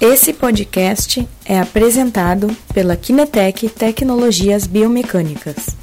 Esse 0.00 0.32
podcast 0.32 1.28
é 1.44 1.58
apresentado 1.58 2.56
pela 2.72 2.96
Kinetec 2.96 3.68
Tecnologias 3.68 4.64
Biomecânicas. 4.64 5.76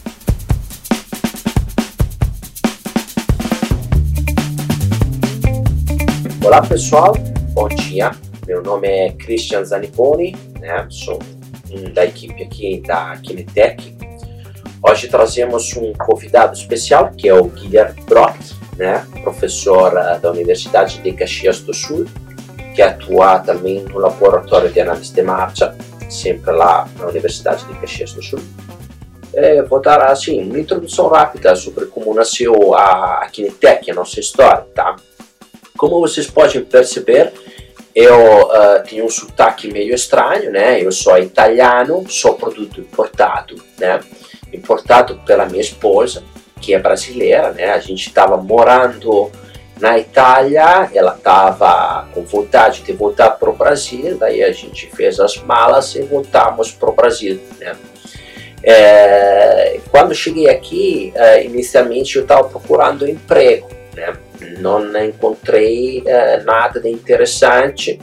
Olá 6.45 6.61
pessoal, 6.61 7.13
bom 7.51 7.67
dia. 7.67 8.11
Meu 8.47 8.63
nome 8.63 8.87
é 8.87 9.11
Christian 9.11 9.65
Zaniponi, 9.65 10.33
né? 10.61 10.87
sou 10.89 11.19
um 11.69 11.91
da 11.91 12.05
equipe 12.05 12.41
aqui 12.41 12.81
da 12.87 13.17
Kinetec. 13.17 13.97
Hoje 14.81 15.09
trazemos 15.09 15.75
um 15.75 15.91
convidado 15.91 16.53
especial 16.53 17.11
que 17.11 17.27
é 17.27 17.33
o 17.33 17.49
Guilherme 17.49 18.01
Brott, 18.03 18.55
né? 18.77 19.05
professor 19.23 19.91
da 20.21 20.31
Universidade 20.31 21.01
de 21.01 21.11
Caxias 21.11 21.59
do 21.59 21.73
Sul 21.73 22.07
que 22.75 22.81
atua 22.81 23.39
também 23.39 23.83
no 23.83 23.97
laboratório 23.97 24.69
de 24.69 24.81
análise 24.81 25.13
de 25.13 25.21
marcha, 25.21 25.73
sempre 26.09 26.51
lá 26.51 26.87
na 26.99 27.07
Universidade 27.07 27.65
de 27.65 27.73
Caxias 27.79 28.11
do 28.11 28.21
Sul. 28.21 28.39
É, 29.33 29.61
vou 29.63 29.81
dar 29.81 30.01
assim, 30.03 30.43
uma 30.43 30.59
introdução 30.59 31.07
rápida 31.07 31.55
sobre 31.55 31.85
como 31.85 32.13
nasceu 32.13 32.73
a, 32.73 33.23
a 33.23 33.29
Kinetec, 33.29 33.89
a 33.89 33.93
nossa 33.93 34.19
história. 34.19 34.65
Tá? 34.75 34.95
Como 35.77 35.99
vocês 35.99 36.27
podem 36.27 36.63
perceber, 36.63 37.33
eu 37.93 38.43
uh, 38.43 38.83
tenho 38.87 39.05
um 39.05 39.09
sotaque 39.09 39.71
meio 39.71 39.95
estranho, 39.95 40.51
né? 40.51 40.81
Eu 40.81 40.91
sou 40.91 41.17
italiano, 41.17 42.05
sou 42.09 42.33
produto 42.33 42.81
importado, 42.81 43.55
né? 43.77 44.01
Importado 44.53 45.19
pela 45.25 45.45
minha 45.45 45.61
esposa, 45.61 46.23
que 46.61 46.73
é 46.73 46.79
brasileira, 46.79 47.51
né? 47.51 47.71
A 47.71 47.79
gente 47.79 48.07
estava 48.07 48.37
morando 48.37 49.31
na 49.79 49.99
Itália, 49.99 50.89
ela 50.93 51.15
estava 51.15 52.07
com 52.13 52.23
vontade 52.23 52.81
de 52.81 52.93
voltar 52.93 53.31
para 53.31 53.49
o 53.49 53.53
Brasil, 53.53 54.17
daí 54.17 54.41
a 54.41 54.51
gente 54.51 54.89
fez 54.95 55.19
as 55.19 55.37
malas 55.37 55.95
e 55.95 56.01
voltamos 56.01 56.71
para 56.71 56.89
o 56.89 56.93
Brasil. 56.93 57.39
Né? 57.59 57.75
É, 58.63 59.79
quando 59.91 60.15
cheguei 60.15 60.49
aqui, 60.49 61.11
é, 61.13 61.43
inicialmente 61.43 62.15
eu 62.15 62.21
estava 62.21 62.47
procurando 62.47 63.07
emprego, 63.07 63.67
né? 63.93 64.13
não 64.59 64.81
encontrei 65.03 66.01
é, 66.05 66.41
nada 66.43 66.79
de 66.79 66.89
interessante. 66.89 67.99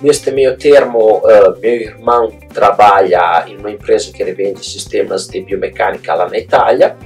Neste 0.00 0.30
meio 0.30 0.56
termo, 0.58 1.18
uh, 1.18 1.58
meu 1.60 1.72
irmão 1.72 2.28
trabalha 2.52 3.44
em 3.46 3.56
uma 3.56 3.70
empresa 3.70 4.12
que 4.12 4.24
vende 4.24 4.64
sistemas 4.64 5.26
de 5.28 5.40
biomecânica 5.40 6.12
lá 6.14 6.28
na 6.28 6.36
Itália 6.36 6.96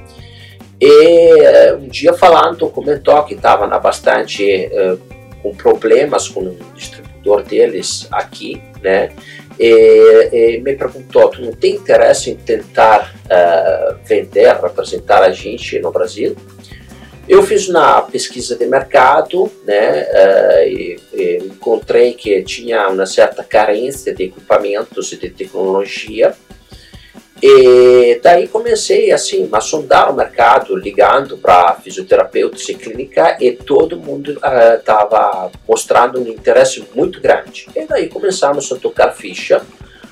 e 0.81 1.41
eh, 1.41 1.75
um 1.75 1.87
dia 1.87 2.13
falando, 2.13 2.69
comentou 2.69 3.23
que 3.23 3.33
estava 3.33 3.67
bastante 3.79 4.69
uh, 4.71 4.97
com 5.41 5.53
problemas 5.53 6.29
com 6.29 6.41
o 6.41 6.57
distribuidor 6.73 7.43
deles 7.43 8.07
aqui, 8.11 8.61
né? 8.81 9.11
E, 9.59 10.29
e, 10.31 10.61
me 10.61 10.73
perguntou, 10.73 11.27
tu 11.27 11.41
não 11.41 11.51
tem 11.51 11.75
interesse 11.75 12.31
em 12.31 12.35
tentar 12.37 13.13
uh, 13.25 13.97
vender, 14.05 14.55
representar 14.55 15.21
a 15.21 15.31
gente 15.31 15.77
no 15.79 15.91
Brasil? 15.91 16.33
Eu 17.27 17.43
fiz 17.43 17.67
uma 17.67 18.01
pesquisa 18.03 18.55
de 18.55 18.65
mercado, 18.65 19.51
né, 19.65 20.03
uh, 20.03 20.67
e, 20.67 20.99
e 21.13 21.37
encontrei 21.43 22.13
que 22.13 22.41
tinha 22.43 22.87
uma 22.87 23.05
certa 23.05 23.43
carência 23.43 24.15
de 24.15 24.23
equipamentos 24.23 25.11
e 25.11 25.17
de 25.17 25.29
tecnologia, 25.29 26.33
e 27.41 28.19
daí 28.21 28.47
comecei 28.47 29.11
assim 29.11 29.47
a 29.51 29.61
sondar 29.61 30.11
o 30.11 30.15
mercado, 30.15 30.75
ligando 30.75 31.37
para 31.37 31.75
fisioterapeutas 31.75 32.67
e 32.67 32.73
clínica 32.73 33.37
e 33.39 33.51
todo 33.51 33.97
mundo 33.97 34.37
estava 34.77 35.47
uh, 35.47 35.51
mostrando 35.67 36.19
um 36.19 36.27
interesse 36.27 36.83
muito 36.93 37.21
grande. 37.21 37.67
E 37.75 37.85
daí 37.85 38.09
começamos 38.09 38.71
a 38.71 38.75
tocar 38.75 39.11
ficha. 39.11 39.61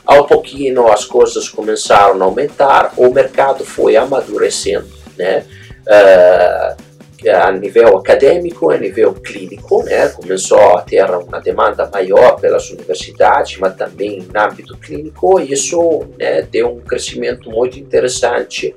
Ao 0.05 0.25
pouquinho 0.25 0.87
as 0.89 1.03
coisas 1.03 1.49
começaram 1.49 2.21
a 2.21 2.25
aumentar, 2.25 2.93
o 2.95 3.11
mercado 3.11 3.65
foi 3.65 3.97
amadurecendo, 3.97 4.87
né? 5.17 5.43
Uh, 5.85 6.86
a 7.25 7.51
nível 7.51 7.97
acadêmico, 7.97 8.69
a 8.69 8.77
nível 8.77 9.13
clínico, 9.13 9.83
né? 9.83 10.09
começou 10.09 10.77
a 10.77 10.81
ter 10.81 11.09
uma 11.09 11.39
demanda 11.39 11.89
maior 11.91 12.39
pelas 12.39 12.69
universidades, 12.69 13.57
mas 13.57 13.75
também 13.75 14.27
no 14.33 14.39
âmbito 14.39 14.77
clínico, 14.77 15.39
e 15.39 15.51
isso 15.51 16.05
né, 16.17 16.43
deu 16.43 16.69
um 16.69 16.81
crescimento 16.81 17.49
muito 17.49 17.79
interessante 17.79 18.75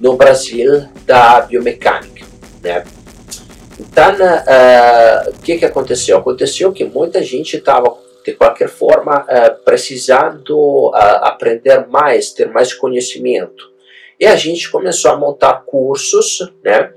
no 0.00 0.16
Brasil 0.16 0.88
da 1.04 1.42
biomecânica. 1.42 2.24
Né? 2.62 2.84
Então, 3.78 4.12
uh, 4.14 5.30
o 5.30 5.42
que, 5.42 5.58
que 5.58 5.64
aconteceu? 5.64 6.18
Aconteceu 6.18 6.72
que 6.72 6.84
muita 6.84 7.22
gente 7.22 7.56
estava, 7.56 7.96
de 8.24 8.32
qualquer 8.32 8.68
forma, 8.68 9.22
uh, 9.24 9.64
precisando 9.64 10.90
uh, 10.90 10.94
aprender 11.22 11.86
mais, 11.88 12.30
ter 12.30 12.48
mais 12.48 12.72
conhecimento. 12.72 13.72
E 14.18 14.26
a 14.26 14.36
gente 14.36 14.70
começou 14.70 15.10
a 15.10 15.16
montar 15.16 15.64
cursos, 15.66 16.38
né? 16.62 16.92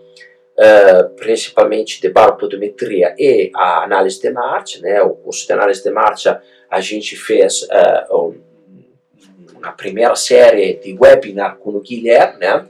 Uh, 0.60 1.10
principalmente 1.10 2.02
de 2.02 2.10
baropodometria 2.10 3.14
e 3.16 3.52
a 3.56 3.84
análise 3.84 4.20
de 4.20 4.32
marcha, 4.32 4.80
né? 4.82 5.00
O 5.04 5.12
curso 5.12 5.46
de 5.46 5.54
análise 5.54 5.84
de 5.84 5.92
marcha 5.92 6.42
a 6.68 6.82
gente 6.82 7.16
fez 7.16 7.62
uh, 7.62 8.18
um, 8.18 8.42
uma 9.56 9.72
primeira 9.74 10.16
série 10.16 10.74
de 10.76 10.98
webinar 11.00 11.58
com 11.58 11.70
o 11.70 11.80
Guilherme, 11.80 12.40
né? 12.40 12.66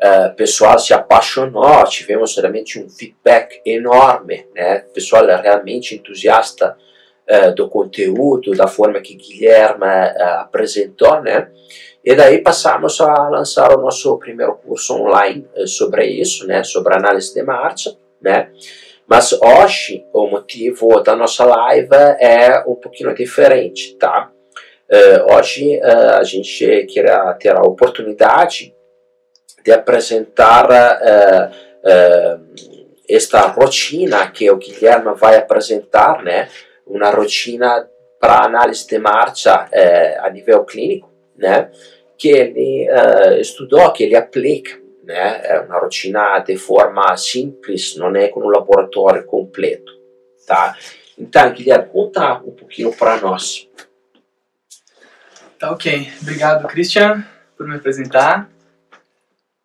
Uh, 0.00 0.32
pessoal 0.36 0.78
se 0.78 0.94
apaixonou, 0.94 1.82
tivemos 1.86 2.36
realmente 2.36 2.78
um 2.78 2.88
feedback 2.88 3.60
enorme, 3.66 4.46
né? 4.54 4.84
O 4.88 4.92
pessoal 4.92 5.26
realmente 5.26 5.96
entusiasta 5.96 6.76
uh, 7.28 7.52
do 7.52 7.68
conteúdo, 7.68 8.52
da 8.52 8.68
forma 8.68 9.00
que 9.00 9.16
Guilherme 9.16 9.86
uh, 9.86 10.40
apresentou, 10.40 11.20
né? 11.20 11.50
E 12.08 12.14
daí 12.14 12.38
passamos 12.38 12.98
a 13.02 13.28
lançar 13.28 13.70
o 13.76 13.82
nosso 13.82 14.16
primeiro 14.16 14.54
curso 14.54 14.94
online 14.94 15.46
eh, 15.54 15.66
sobre 15.66 16.06
isso, 16.06 16.46
né, 16.46 16.64
sobre 16.64 16.94
análise 16.94 17.34
de 17.34 17.42
marcha, 17.42 17.94
né. 18.18 18.50
Mas 19.06 19.34
hoje 19.34 20.06
o 20.14 20.26
motivo 20.26 21.00
da 21.00 21.14
nossa 21.14 21.44
live 21.44 21.94
é 22.18 22.64
um 22.66 22.76
pouquinho 22.76 23.14
diferente, 23.14 23.94
tá? 23.96 24.30
Uh, 24.90 25.34
hoje 25.34 25.78
uh, 25.80 26.16
a 26.18 26.24
gente 26.24 26.86
quer 26.86 27.36
ter 27.36 27.54
a 27.54 27.60
oportunidade 27.60 28.74
de 29.62 29.70
apresentar 29.70 30.64
uh, 30.64 32.40
esta 33.06 33.40
rotina 33.48 34.30
que 34.30 34.50
o 34.50 34.56
Guilherme 34.56 35.14
vai 35.14 35.36
apresentar, 35.36 36.22
né? 36.22 36.48
Uma 36.86 37.10
rotina 37.10 37.86
para 38.18 38.46
análise 38.46 38.86
de 38.86 38.98
marcha 38.98 39.68
a 40.22 40.30
nível 40.30 40.64
clínico, 40.64 41.10
né? 41.36 41.70
Que 42.18 42.28
ele 42.28 42.88
uh, 42.90 43.40
estudou, 43.40 43.92
que 43.92 44.02
ele 44.02 44.16
aplica, 44.16 44.78
né? 45.04 45.40
É 45.44 45.60
uma 45.60 45.78
rotina 45.78 46.40
de 46.40 46.56
forma 46.56 47.16
simples, 47.16 47.96
não 47.96 48.14
é 48.14 48.28
com 48.28 48.40
um 48.40 48.48
laboratório 48.48 49.24
completo, 49.24 49.92
tá? 50.46 50.76
Então, 51.16 51.52
Guilherme, 51.52 51.88
conta 51.88 52.34
um 52.38 52.50
pouquinho 52.50 52.92
para 52.92 53.20
nós. 53.20 53.68
Tá 55.58 55.72
ok. 55.72 56.08
Obrigado, 56.22 56.68
Christian, 56.68 57.24
por 57.56 57.66
me 57.66 57.76
apresentar. 57.76 58.48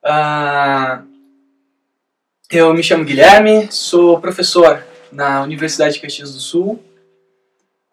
Uh, 0.04 1.08
eu 2.52 2.74
me 2.74 2.84
chamo 2.84 3.06
Guilherme, 3.06 3.72
sou 3.72 4.20
professor 4.20 4.84
na 5.12 5.44
Universidade 5.44 5.96
de 5.96 6.02
Caxias 6.02 6.34
do 6.34 6.40
Sul, 6.40 6.84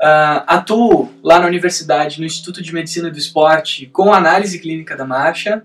Uh, 0.01 0.41
atuo 0.47 1.13
lá 1.23 1.39
na 1.39 1.47
universidade, 1.47 2.21
no 2.21 2.25
Instituto 2.25 2.63
de 2.63 2.73
Medicina 2.73 3.11
do 3.11 3.19
Esporte, 3.19 3.85
com 3.87 4.15
análise 4.15 4.59
clínica 4.59 4.97
da 4.97 5.05
marcha. 5.05 5.63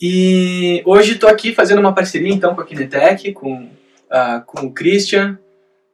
E 0.00 0.82
hoje 0.84 1.12
estou 1.12 1.30
aqui 1.30 1.54
fazendo 1.54 1.78
uma 1.78 1.94
parceria 1.94 2.32
então 2.32 2.52
com 2.52 2.60
a 2.60 2.64
Kinetec, 2.64 3.32
com, 3.32 3.62
uh, 3.62 4.42
com 4.44 4.66
o 4.66 4.72
Christian, 4.72 5.38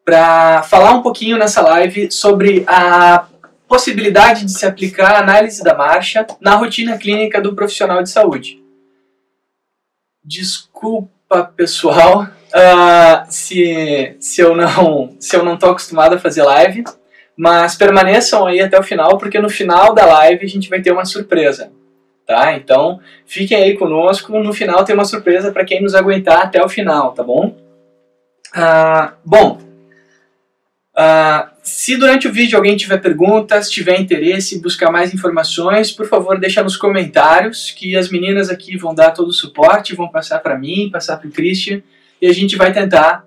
para 0.02 0.62
falar 0.62 0.93
um 0.93 1.02
pouquinho 1.02 1.37
nessa 1.37 1.61
live 1.61 2.11
sobre 2.11 2.64
a 2.67 3.29
possibilidade 3.69 4.47
de 4.47 4.52
se 4.52 4.64
aplicar 4.64 5.14
a 5.14 5.19
análise 5.19 5.62
da 5.62 5.75
marcha 5.75 6.26
na 6.41 6.55
rotina 6.55 6.97
clínica 6.97 7.43
do 7.43 7.55
profissional 7.55 8.02
de 8.02 8.08
saúde. 8.08 8.58
Desculpa, 10.25 11.52
pessoal, 11.55 12.23
uh, 12.23 13.26
se, 13.29 14.17
se 14.19 14.41
eu 14.41 14.56
não 14.56 15.14
se 15.20 15.37
eu 15.37 15.44
não 15.44 15.55
estou 15.55 15.73
acostumado 15.73 16.14
a 16.14 16.19
fazer 16.19 16.43
live. 16.43 16.85
Mas 17.38 17.76
permaneçam 17.76 18.44
aí 18.46 18.61
até 18.61 18.76
o 18.76 18.82
final, 18.82 19.17
porque 19.17 19.38
no 19.38 19.49
final 19.49 19.94
da 19.94 20.05
live 20.05 20.44
a 20.44 20.49
gente 20.49 20.69
vai 20.69 20.82
ter 20.82 20.90
uma 20.90 21.05
surpresa. 21.05 21.70
Tá? 22.26 22.55
Então, 22.56 23.00
fiquem 23.25 23.56
aí 23.56 23.76
conosco. 23.76 24.37
No 24.40 24.52
final 24.52 24.85
tem 24.85 24.94
uma 24.94 25.05
surpresa 25.05 25.52
para 25.52 25.64
quem 25.64 25.81
nos 25.81 25.94
aguentar 25.94 26.43
até 26.43 26.62
o 26.62 26.69
final, 26.69 27.12
tá 27.12 27.23
bom? 27.23 27.56
Ah, 28.52 29.14
bom, 29.25 29.61
ah, 31.00 31.52
se 31.62 31.96
durante 31.96 32.26
o 32.26 32.32
vídeo 32.32 32.56
alguém 32.56 32.76
tiver 32.76 32.99
perguntas, 32.99 33.70
tiver 33.70 34.00
interesse 34.00 34.56
em 34.56 34.61
buscar 34.61 34.90
mais 34.90 35.14
informações, 35.14 35.93
por 35.93 36.08
favor, 36.08 36.40
deixa 36.40 36.61
nos 36.61 36.76
comentários 36.76 37.70
que 37.70 37.96
as 37.96 38.08
meninas 38.08 38.50
aqui 38.50 38.76
vão 38.76 38.93
dar 38.93 39.12
todo 39.12 39.29
o 39.29 39.32
suporte, 39.32 39.94
vão 39.94 40.08
passar 40.08 40.40
para 40.40 40.58
mim, 40.58 40.90
passar 40.90 41.17
para 41.19 41.29
o 41.29 41.31
Christian, 41.31 41.82
e 42.20 42.26
a 42.26 42.32
gente 42.32 42.56
vai 42.56 42.73
tentar 42.73 43.25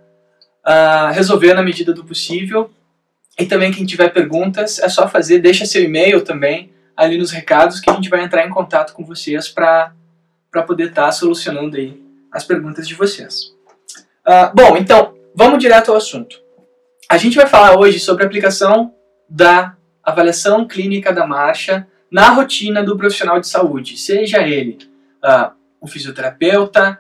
ah, 0.66 1.12
resolver 1.12 1.54
na 1.54 1.64
medida 1.64 1.94
do 1.94 2.04
possível 2.04 2.70
E 3.40 3.46
também 3.46 3.72
quem 3.72 3.86
tiver 3.86 4.10
perguntas, 4.10 4.80
é 4.80 4.90
só 4.90 5.08
fazer, 5.08 5.40
deixa 5.40 5.66
seu 5.66 5.84
e-mail 5.84 6.22
também 6.22 6.72
ali 6.96 7.18
nos 7.18 7.32
recados 7.32 7.80
que 7.80 7.90
a 7.90 7.94
gente 7.94 8.10
vai 8.10 8.24
entrar 8.24 8.46
em 8.46 8.50
contato 8.50 8.94
com 8.94 9.04
vocês 9.04 9.50
para 9.50 9.94
poder 10.68 10.90
estar 10.90 11.06
tá 11.06 11.12
solucionando 11.12 11.78
aí 11.78 12.02
as 12.32 12.44
perguntas 12.44 12.88
de 12.88 12.96
vocês. 12.96 13.54
Uh, 14.28 14.54
bom, 14.54 14.78
então, 14.78 15.16
vamos 15.36 15.60
direto 15.60 15.92
ao 15.92 15.98
assunto. 15.98 16.40
A 17.10 17.18
gente 17.18 17.36
vai 17.36 17.48
falar 17.48 17.78
hoje 17.78 18.00
sobre 18.00 18.24
a 18.24 18.28
aplicação 18.28 18.94
da 19.28 19.76
avaliação 20.04 20.68
clínica 20.68 21.12
da 21.12 21.26
marcha 21.26 21.88
na 22.12 22.30
rotina 22.30 22.84
do 22.84 22.98
profissional 22.98 23.40
de 23.40 23.48
saúde, 23.48 23.98
seja 23.98 24.46
ele 24.48 24.78
uh, 25.24 25.52
o 25.80 25.88
fisioterapeuta, 25.88 27.00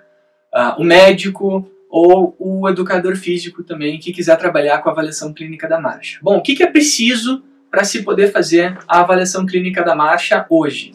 uh, 0.53 0.81
o 0.81 0.83
médico 0.83 1.69
ou 1.91 2.33
o 2.39 2.69
educador 2.69 3.17
físico 3.17 3.63
também 3.63 3.99
que 3.99 4.13
quiser 4.13 4.37
trabalhar 4.37 4.79
com 4.79 4.87
a 4.87 4.93
avaliação 4.93 5.33
clínica 5.33 5.67
da 5.67 5.79
marcha. 5.79 6.19
Bom, 6.21 6.37
o 6.37 6.41
que, 6.41 6.63
é 6.63 6.67
preciso 6.67 7.43
para 7.69 7.83
se 7.83 8.01
poder 8.01 8.31
fazer 8.31 8.77
a 8.87 9.01
avaliação 9.01 9.45
clínica 9.45 9.83
da 9.83 9.93
marcha 9.93 10.45
hoje? 10.49 10.93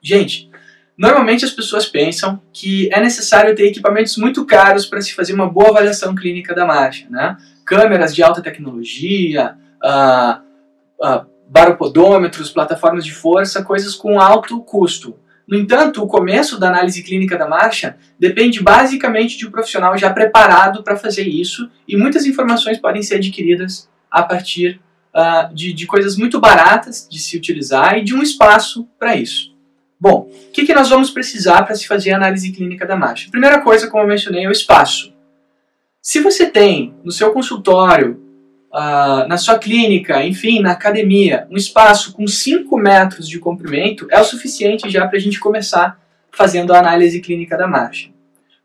Gente, 0.00 0.50
normalmente 0.96 1.44
as 1.44 1.50
pessoas 1.50 1.86
pensam 1.86 2.40
que 2.50 2.88
é 2.94 2.98
necessário 2.98 3.54
ter 3.54 3.66
equipamentos 3.66 4.16
muito 4.16 4.46
caros 4.46 4.86
para 4.86 5.02
se 5.02 5.14
fazer 5.14 5.34
uma 5.34 5.48
boa 5.48 5.68
avaliação 5.68 6.14
clínica 6.14 6.54
da 6.54 6.64
marcha, 6.64 7.06
né? 7.10 7.36
Câmeras 7.66 8.14
de 8.14 8.22
alta 8.22 8.40
tecnologia, 8.40 9.54
uh, 9.84 10.40
uh, 11.04 11.26
baropodômetros, 11.46 12.50
plataformas 12.50 13.04
de 13.04 13.12
força, 13.12 13.62
coisas 13.62 13.94
com 13.94 14.18
alto 14.18 14.62
custo. 14.62 15.18
No 15.46 15.56
entanto, 15.56 16.02
o 16.02 16.08
começo 16.08 16.58
da 16.58 16.68
análise 16.68 17.02
clínica 17.02 17.38
da 17.38 17.48
marcha 17.48 17.96
depende 18.18 18.60
basicamente 18.60 19.38
de 19.38 19.46
um 19.46 19.50
profissional 19.50 19.96
já 19.96 20.12
preparado 20.12 20.82
para 20.82 20.96
fazer 20.96 21.22
isso 21.22 21.70
e 21.86 21.96
muitas 21.96 22.26
informações 22.26 22.78
podem 22.78 23.02
ser 23.02 23.16
adquiridas 23.16 23.88
a 24.10 24.22
partir 24.22 24.80
uh, 25.14 25.54
de, 25.54 25.72
de, 25.72 25.86
coisas 25.86 26.16
muito 26.16 26.40
baratas 26.40 27.06
de 27.08 27.18
se 27.20 27.36
utilizar 27.36 27.96
e 27.96 28.02
de 28.02 28.14
um 28.14 28.22
espaço 28.22 28.88
para 28.98 29.14
isso. 29.14 29.54
Bom, 30.00 30.28
o 30.30 30.52
que, 30.52 30.66
que 30.66 30.74
nós 30.74 30.88
vamos 30.88 31.10
precisar 31.10 31.62
para 31.62 31.76
se 31.76 31.86
fazer 31.86 32.10
a 32.10 32.16
análise 32.16 32.50
clínica 32.52 32.84
da 32.84 32.96
marcha? 32.96 33.30
Primeira 33.30 33.60
coisa, 33.60 33.88
como 33.88 34.02
eu 34.02 34.08
mencionei, 34.08 34.44
é 34.44 34.48
o 34.48 34.52
espaço. 34.52 35.14
Se 36.02 36.20
você 36.20 36.46
tem 36.46 36.94
no 37.04 37.12
seu 37.12 37.32
consultório 37.32 38.25
uh, 38.72 39.26
na 39.28 39.36
sua 39.36 39.58
clínica, 39.58 40.24
enfim, 40.24 40.60
na 40.60 40.72
academia, 40.72 41.46
um 41.50 41.56
espaço 41.56 42.12
com 42.12 42.26
5 42.26 42.76
metros 42.78 43.28
de 43.28 43.38
comprimento 43.38 44.06
é 44.10 44.20
o 44.20 44.24
suficiente 44.24 44.88
já 44.90 45.06
para 45.06 45.16
a 45.16 45.20
gente 45.20 45.40
começar 45.40 45.98
fazendo 46.30 46.72
a 46.74 46.78
análise 46.78 47.20
clínica 47.20 47.56
da 47.56 47.66
marcha. 47.66 48.10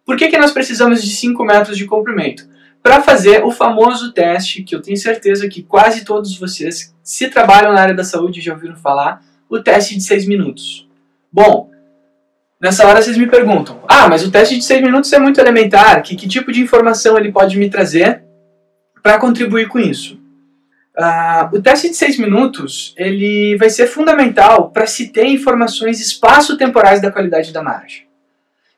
Por 0.06 0.18
que, 0.18 0.28
que 0.28 0.38
nós 0.38 0.52
precisamos 0.52 1.02
de 1.02 1.10
5 1.10 1.44
metros 1.46 1.78
de 1.78 1.86
comprimento? 1.86 2.50
Para 2.84 3.02
fazer 3.02 3.44
o 3.46 3.52
famoso 3.52 4.12
teste, 4.12 4.64
que 4.64 4.76
eu 4.76 4.82
tenho 4.82 4.98
certeza 4.98 5.48
que 5.48 5.62
quase 5.62 6.04
todos 6.04 6.38
vocês, 6.38 6.94
se 7.04 7.30
trabalham 7.30 7.72
na 7.72 7.82
área 7.82 7.94
da 7.94 8.04
saúde, 8.04 8.42
já 8.42 8.54
ouviram 8.54 8.76
falar, 8.76 9.22
o 9.48 9.60
teste 9.60 9.96
de 9.96 10.04
6 10.04 10.28
minutos. 10.28 10.88
Bom, 11.32 11.70
nessa 12.60 12.86
hora 12.86 13.02
vocês 13.02 13.18
me 13.18 13.28
perguntam, 13.28 13.80
ah, 13.88 14.10
mas 14.10 14.26
o 14.26 14.32
teste 14.32 14.58
de 14.58 14.66
6 14.66 14.82
minutos 14.82 15.14
é 15.14 15.20
muito 15.20 15.40
elementar, 15.40 16.02
que, 16.02 16.16
que 16.16 16.28
tipo 16.28 16.52
de 16.52 16.62
informação 16.62 17.18
ele 17.18 17.32
pode 17.32 17.58
me 17.58 17.70
trazer 17.70 18.24
para 19.02 19.20
contribuir 19.20 19.68
com 19.68 19.80
isso. 19.80 20.20
Uh, 20.98 21.56
o 21.56 21.62
teste 21.62 21.90
de 21.90 21.96
6 21.96 22.20
minutos 22.20 22.94
ele 22.98 23.56
vai 23.58 23.70
ser 23.70 23.88
fundamental 23.88 24.70
para 24.72 24.86
se 24.86 25.08
ter 25.08 25.26
informações 25.26 26.02
espaço-temporais 26.02 27.02
da 27.02 27.12
qualidade 27.12 27.54
da 27.54 27.64
margem. 27.64 28.04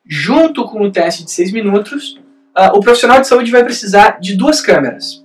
Junto 0.06 0.66
com 0.66 0.82
o 0.82 0.92
teste 0.92 1.26
de 1.26 1.32
6 1.32 1.52
minutos, 1.52 2.20
uh, 2.58 2.78
o 2.78 2.82
profissional 2.82 3.20
de 3.20 3.28
saúde 3.28 3.52
vai 3.52 3.64
precisar 3.64 4.20
de 4.20 4.36
duas 4.36 4.62
câmeras. 4.62 5.24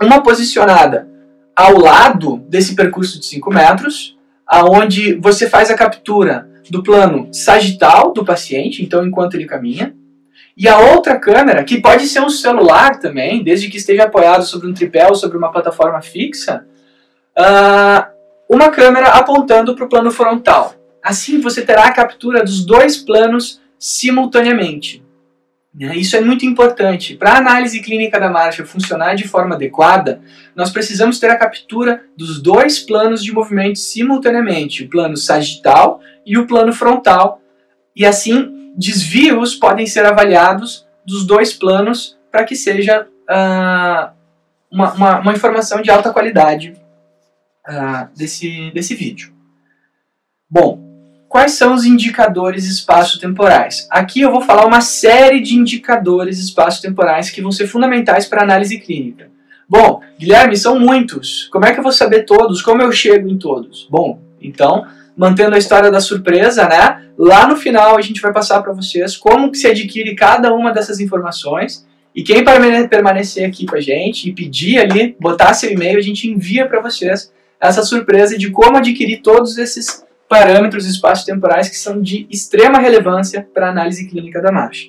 Uma 0.00 0.22
posicionada 0.22 1.08
ao 1.56 1.78
lado 1.78 2.38
desse 2.48 2.74
percurso 2.74 3.18
de 3.18 3.26
5 3.26 3.50
metros, 3.50 4.16
aonde 4.46 5.14
você 5.14 5.48
faz 5.48 5.70
a 5.70 5.74
captura 5.74 6.48
do 6.70 6.82
plano 6.82 7.28
sagital 7.32 8.12
do 8.12 8.24
paciente, 8.24 8.82
então 8.82 9.04
enquanto 9.04 9.34
ele 9.34 9.46
caminha, 9.46 9.94
e 10.56 10.68
a 10.68 10.78
outra 10.78 11.18
câmera, 11.18 11.64
que 11.64 11.80
pode 11.80 12.06
ser 12.06 12.20
um 12.20 12.30
celular 12.30 12.98
também, 12.98 13.42
desde 13.42 13.68
que 13.68 13.78
esteja 13.78 14.04
apoiado 14.04 14.44
sobre 14.44 14.68
um 14.68 14.74
tripé 14.74 15.06
ou 15.06 15.14
sobre 15.14 15.38
uma 15.38 15.50
plataforma 15.50 16.02
fixa, 16.02 16.66
uh, 17.38 18.10
uma 18.48 18.68
câmera 18.70 19.08
apontando 19.08 19.74
para 19.74 19.84
o 19.84 19.88
plano 19.88 20.10
frontal. 20.10 20.74
Assim 21.02 21.40
você 21.40 21.62
terá 21.62 21.84
a 21.84 21.92
captura 21.92 22.42
dos 22.42 22.64
dois 22.64 22.96
planos 22.96 23.60
simultaneamente. 23.78 25.02
Né? 25.74 25.96
Isso 25.96 26.16
é 26.16 26.20
muito 26.20 26.44
importante. 26.44 27.14
Para 27.14 27.32
a 27.32 27.38
análise 27.38 27.80
clínica 27.80 28.18
da 28.18 28.28
marcha 28.28 28.66
funcionar 28.66 29.14
de 29.14 29.26
forma 29.26 29.54
adequada, 29.54 30.20
nós 30.54 30.70
precisamos 30.70 31.18
ter 31.18 31.30
a 31.30 31.36
captura 31.36 32.02
dos 32.16 32.42
dois 32.42 32.80
planos 32.80 33.22
de 33.22 33.32
movimento 33.32 33.78
simultaneamente, 33.78 34.84
o 34.84 34.90
plano 34.90 35.16
sagital 35.16 36.00
e 36.26 36.36
o 36.36 36.46
plano 36.46 36.72
frontal, 36.72 37.40
e 37.94 38.04
assim 38.04 38.59
desvios 38.76 39.54
podem 39.54 39.86
ser 39.86 40.04
avaliados 40.04 40.86
dos 41.06 41.26
dois 41.26 41.52
planos 41.52 42.18
para 42.30 42.44
que 42.44 42.54
seja 42.54 43.06
uh, 43.28 44.10
uma, 44.70 44.92
uma, 44.92 45.20
uma, 45.20 45.32
informação 45.32 45.82
de 45.82 45.90
alta 45.90 46.12
qualidade 46.12 46.74
uh, 47.68 48.08
desse, 48.16 48.70
desse 48.72 48.94
vídeo. 48.94 49.32
Bom, 50.48 50.80
quais 51.28 51.52
são 51.52 51.74
os 51.74 51.84
indicadores 51.84 52.66
espaço-temporais? 52.66 53.88
Aqui 53.90 54.20
eu 54.20 54.30
vou 54.30 54.40
falar 54.40 54.66
uma 54.66 54.80
série 54.80 55.40
de 55.40 55.56
indicadores 55.56 56.38
espaço-temporais 56.38 57.30
que 57.30 57.42
vão 57.42 57.52
ser 57.52 57.66
fundamentais 57.66 58.26
para 58.26 58.42
análise 58.42 58.78
clínica. 58.78 59.30
Bom, 59.68 60.02
Guilherme, 60.18 60.56
são 60.56 60.78
muitos. 60.78 61.48
Como 61.52 61.64
é 61.64 61.72
que 61.72 61.78
eu 61.78 61.84
vou 61.84 61.92
saber 61.92 62.24
todos? 62.24 62.60
Como 62.60 62.82
eu 62.82 62.90
chego 62.90 63.28
em 63.28 63.38
todos? 63.38 63.86
Bom, 63.88 64.20
então 64.40 64.86
mantendo 65.16 65.54
a 65.54 65.58
história 65.58 65.90
da 65.90 66.00
surpresa, 66.00 66.68
né? 66.68 67.04
Lá 67.18 67.46
no 67.46 67.56
final 67.56 67.96
a 67.96 68.00
gente 68.00 68.20
vai 68.20 68.32
passar 68.32 68.62
para 68.62 68.72
vocês 68.72 69.16
como 69.16 69.50
que 69.50 69.58
se 69.58 69.66
adquire 69.66 70.14
cada 70.14 70.52
uma 70.52 70.72
dessas 70.72 71.00
informações. 71.00 71.86
E 72.14 72.22
quem 72.22 72.44
permanecer 72.88 73.46
aqui 73.46 73.66
com 73.66 73.76
a 73.76 73.80
gente 73.80 74.28
e 74.28 74.32
pedir 74.32 74.78
ali, 74.78 75.16
botar 75.20 75.54
seu 75.54 75.70
e-mail, 75.70 75.98
a 75.98 76.02
gente 76.02 76.28
envia 76.28 76.66
para 76.66 76.80
vocês 76.80 77.32
essa 77.60 77.82
surpresa 77.82 78.36
de 78.38 78.50
como 78.50 78.78
adquirir 78.78 79.20
todos 79.20 79.58
esses 79.58 80.04
parâmetros 80.28 80.86
espaço-temporais 80.86 81.68
que 81.68 81.76
são 81.76 82.00
de 82.00 82.26
extrema 82.30 82.78
relevância 82.78 83.46
para 83.52 83.66
a 83.66 83.70
análise 83.70 84.08
clínica 84.08 84.40
da 84.40 84.52
marcha. 84.52 84.88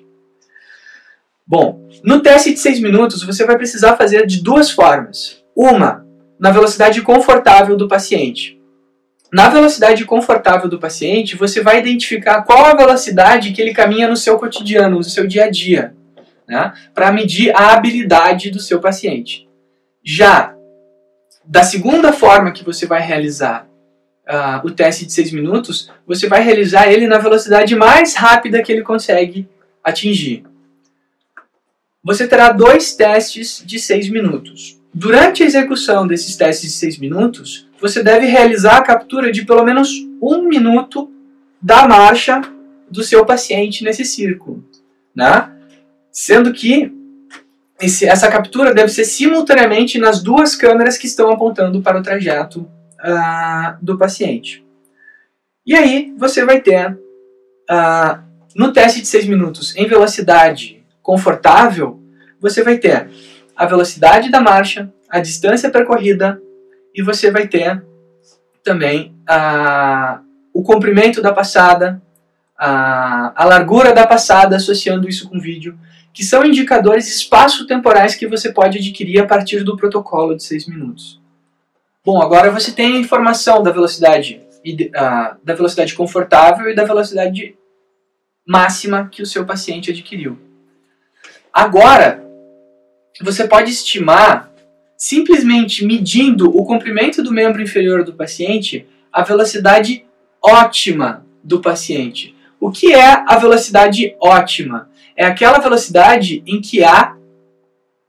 Bom, 1.46 1.90
no 2.04 2.22
teste 2.22 2.54
de 2.54 2.60
6 2.60 2.80
minutos 2.80 3.24
você 3.24 3.46
vai 3.46 3.58
precisar 3.58 3.98
fazer 3.98 4.26
de 4.26 4.42
duas 4.42 4.72
formas. 4.72 5.44
Uma, 5.56 6.06
na 6.40 6.52
velocidade 6.52 7.02
confortável 7.02 7.76
do 7.76 7.88
paciente. 7.88 8.61
Na 9.32 9.48
velocidade 9.48 10.04
confortável 10.04 10.68
do 10.68 10.78
paciente, 10.78 11.38
você 11.38 11.62
vai 11.62 11.80
identificar 11.80 12.42
qual 12.42 12.66
a 12.66 12.76
velocidade 12.76 13.54
que 13.54 13.62
ele 13.62 13.74
caminha 13.74 14.08
no 14.08 14.18
seu 14.18 14.38
cotidiano, 14.38 14.98
no 14.98 15.04
seu 15.04 15.26
dia 15.26 15.46
a 15.46 15.50
dia, 15.50 15.96
né? 16.46 16.74
para 16.94 17.12
medir 17.14 17.56
a 17.56 17.72
habilidade 17.72 18.52
do 18.52 18.60
seu 18.60 18.82
paciente. 18.82 19.48
Já 20.04 20.54
da 21.46 21.64
segunda 21.64 22.12
forma 22.12 22.52
que 22.52 22.64
você 22.64 22.86
vai 22.86 23.02
realizar 23.02 23.68
uh, 24.28 24.66
o 24.66 24.72
teste 24.72 25.06
de 25.06 25.14
6 25.14 25.32
minutos, 25.32 25.90
você 26.06 26.28
vai 26.28 26.42
realizar 26.42 26.92
ele 26.92 27.08
na 27.08 27.18
velocidade 27.18 27.76
mais 27.76 28.16
rápida 28.16 28.62
que 28.62 28.72
ele 28.72 28.84
consegue 28.84 29.48
atingir. 29.84 30.44
Você 32.04 32.28
terá 32.28 32.52
dois 32.52 32.96
testes 32.96 33.64
de 33.66 33.80
6 33.80 34.10
minutos. 34.10 34.80
Durante 34.94 35.42
a 35.42 35.46
execução 35.46 36.06
desses 36.06 36.36
testes 36.36 36.72
de 36.72 36.78
6 36.78 36.98
minutos, 36.98 37.70
você 37.82 38.04
deve 38.04 38.28
realizar 38.28 38.78
a 38.78 38.84
captura 38.84 39.32
de 39.32 39.44
pelo 39.44 39.64
menos 39.64 39.90
um 40.22 40.44
minuto 40.44 41.12
da 41.60 41.88
marcha 41.88 42.42
do 42.90 43.04
seu 43.04 43.26
paciente 43.26 43.84
nesse 43.84 44.06
círculo. 44.06 44.64
Né? 45.16 45.52
Sendo 46.12 46.54
que 46.54 46.94
esse, 47.80 48.08
essa 48.08 48.30
captura 48.30 48.74
deve 48.74 48.90
ser 48.90 49.06
simultaneamente 49.06 49.98
nas 49.98 50.22
duas 50.22 50.56
câmeras 50.56 50.98
que 50.98 51.08
estão 51.08 51.32
apontando 51.32 51.82
para 51.82 52.00
o 52.00 52.04
trajeto 52.04 52.70
uh, 53.00 53.84
do 53.84 53.98
paciente. 53.98 54.64
E 55.66 55.76
aí 55.76 56.14
você 56.16 56.46
vai 56.46 56.62
ter, 56.62 56.92
uh, 56.92 58.22
no 58.56 58.72
teste 58.72 59.02
de 59.02 59.08
6 59.08 59.26
minutos, 59.26 59.76
em 59.76 59.88
velocidade 59.88 60.84
confortável, 61.02 62.00
você 62.40 62.64
vai 62.64 62.78
ter 62.78 63.10
a 63.56 63.66
velocidade 63.66 64.30
da 64.30 64.40
marcha, 64.40 64.94
a 65.10 65.20
distância 65.20 65.70
percorrida 65.72 66.40
e 66.94 67.02
você 67.02 67.32
vai 67.32 67.48
ter 67.48 67.84
também 68.64 69.16
a, 69.28 70.22
o 70.54 70.64
comprimento 70.64 71.22
da 71.22 71.34
passada, 71.34 72.02
a, 72.58 73.34
a 73.36 73.46
largura 73.46 73.94
da 73.94 74.06
passada, 74.06 74.56
associando 74.56 75.08
isso 75.08 75.30
com 75.30 75.40
vídeo, 75.40 75.78
que 76.14 76.24
são 76.24 76.46
indicadores 76.46 77.08
espaço-temporais 77.08 78.16
que 78.16 78.28
você 78.28 78.52
pode 78.52 78.78
adquirir 78.78 79.20
a 79.20 79.26
partir 79.26 79.64
do 79.64 79.78
protocolo 79.78 80.36
de 80.36 80.44
6 80.44 80.68
minutos. 80.68 81.22
Bom, 82.04 82.22
agora 82.22 82.52
você 82.52 82.72
tem 82.72 82.96
a 82.96 83.00
informação 83.00 83.64
da 83.64 83.72
velocidade, 83.72 84.42
da 85.44 85.54
velocidade 85.54 85.94
confortável 85.94 86.70
e 86.70 86.76
da 86.76 86.84
velocidade 86.84 87.56
máxima 88.46 89.08
que 89.10 89.22
o 89.22 89.26
seu 89.26 89.46
paciente 89.46 89.92
adquiriu. 89.92 90.38
Agora, 91.54 92.24
você 93.22 93.48
pode 93.48 93.72
estimar 93.72 94.51
simplesmente 95.02 95.84
medindo 95.84 96.56
o 96.56 96.64
comprimento 96.64 97.24
do 97.24 97.34
membro 97.34 97.60
inferior 97.60 98.04
do 98.04 98.14
paciente, 98.14 98.86
a 99.12 99.24
velocidade 99.24 100.06
ótima 100.40 101.26
do 101.44 101.60
paciente. 101.60 102.36
O 102.60 102.70
que 102.70 102.94
é 102.94 103.24
a 103.26 103.36
velocidade 103.38 104.16
ótima? 104.22 104.92
É 105.18 105.26
aquela 105.26 105.58
velocidade 105.58 106.44
em 106.46 106.62
que 106.62 106.84
há 106.84 107.18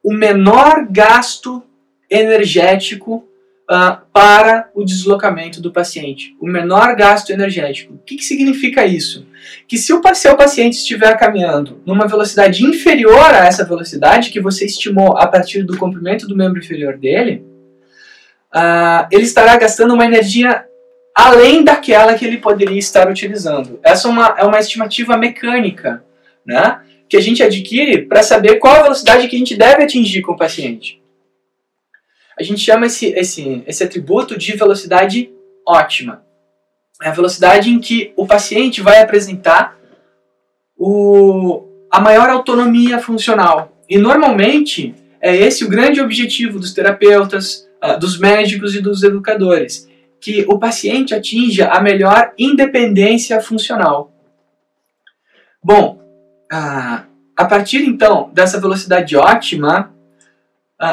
o 0.05 0.13
menor 0.13 0.87
gasto 0.91 1.63
energético 2.11 3.27
uh, 3.73 4.03
para 4.13 4.69
o 4.75 4.85
deslocamento 4.85 5.61
do 5.61 5.73
paciente. 5.73 6.37
O 6.39 6.47
menor 6.47 6.95
gasto 6.95 7.31
energético. 7.31 7.95
O 7.95 7.99
que, 7.99 8.17
que 8.17 8.25
significa 8.25 8.85
isso? 8.85 9.27
Que 9.67 9.79
se 9.79 9.93
o 9.93 10.01
seu 10.15 10.37
paciente 10.37 10.75
estiver 10.75 11.17
caminhando 11.19 11.81
numa 11.87 12.07
velocidade 12.07 12.65
inferior 12.65 13.35
a 13.35 13.47
essa 13.47 13.65
velocidade 13.65 14.31
que 14.31 14.41
você 14.41 14.67
estimou 14.67 15.17
a 15.17 15.27
partir 15.27 15.63
do 15.63 15.79
comprimento 15.79 16.29
do 16.29 16.37
membro 16.37 16.59
inferior 16.59 16.99
dele, 16.99 17.45
uh, 18.55 19.09
ele 19.11 19.25
estará 19.25 19.57
gastando 19.57 19.95
uma 19.95 20.05
energia 20.05 20.65
além 21.15 21.65
daquela 21.65 22.15
que 22.15 22.25
ele 22.25 22.39
poderia 22.39 22.79
estar 22.79 23.09
utilizando. 23.09 23.81
Essa 23.83 24.09
é 24.09 24.11
uma, 24.11 24.35
é 24.39 24.45
uma 24.45 24.59
estimativa 24.59 25.17
mecânica, 25.17 26.05
né? 26.45 26.81
Que 27.09 27.19
a 27.19 27.21
gente 27.21 27.43
adquire 27.43 28.07
para 28.07 28.23
saber 28.23 28.57
qual 28.57 28.77
a 28.77 28.83
velocidade 28.85 29.29
que 29.29 29.37
a 29.37 29.39
gente 29.39 29.55
deve 29.55 29.83
atingir 29.83 30.23
com 30.23 30.33
o 30.33 30.37
paciente. 30.37 31.02
A 32.39 32.43
gente 32.43 32.61
chama 32.61 32.87
esse, 32.87 33.07
esse, 33.09 33.63
esse 33.67 33.85
atributo 33.85 34.37
de 34.37 34.57
velocidade 34.57 35.31
ótima. 35.67 36.25
É 37.03 37.09
a 37.09 37.13
velocidade 37.13 37.71
em 37.71 37.79
que 37.79 38.13
o 38.17 38.27
paciente 38.27 38.81
vai 38.81 39.01
apresentar 39.01 39.77
o, 40.77 41.65
a 41.91 42.01
maior 42.01 42.31
autonomia 42.31 42.99
funcional. 42.99 43.73
E 43.89 43.99
normalmente 43.99 44.95
é 45.21 45.37
esse 45.37 45.65
o 45.65 45.69
grande 45.69 46.01
objetivo 46.01 46.59
dos 46.59 46.73
terapeutas, 46.73 47.69
ah, 47.81 47.97
dos 47.97 48.19
médicos 48.19 48.75
e 48.75 48.81
dos 48.81 49.03
educadores 49.03 49.91
que 50.23 50.47
o 50.49 50.57
paciente 50.57 51.13
atinja 51.13 51.69
a 51.69 51.83
melhor 51.83 52.33
independência 52.39 53.41
funcional. 53.41 54.13
Bom, 55.63 56.01
a 56.49 57.45
partir 57.45 57.85
então 57.85 58.31
dessa 58.33 58.61
velocidade 58.61 59.17
ótima, 59.17 59.92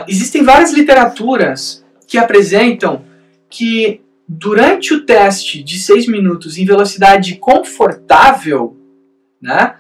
existem 0.08 0.44
várias 0.44 0.72
literaturas 0.72 1.84
que 2.08 2.18
apresentam 2.18 3.04
que 3.50 4.02
durante 4.28 4.94
o 4.94 5.06
teste 5.06 5.64
de 5.64 5.80
6 5.80 6.08
minutos 6.08 6.58
em 6.58 6.66
velocidade 6.66 7.36
confortável, 7.36 8.78
né, 9.42 9.76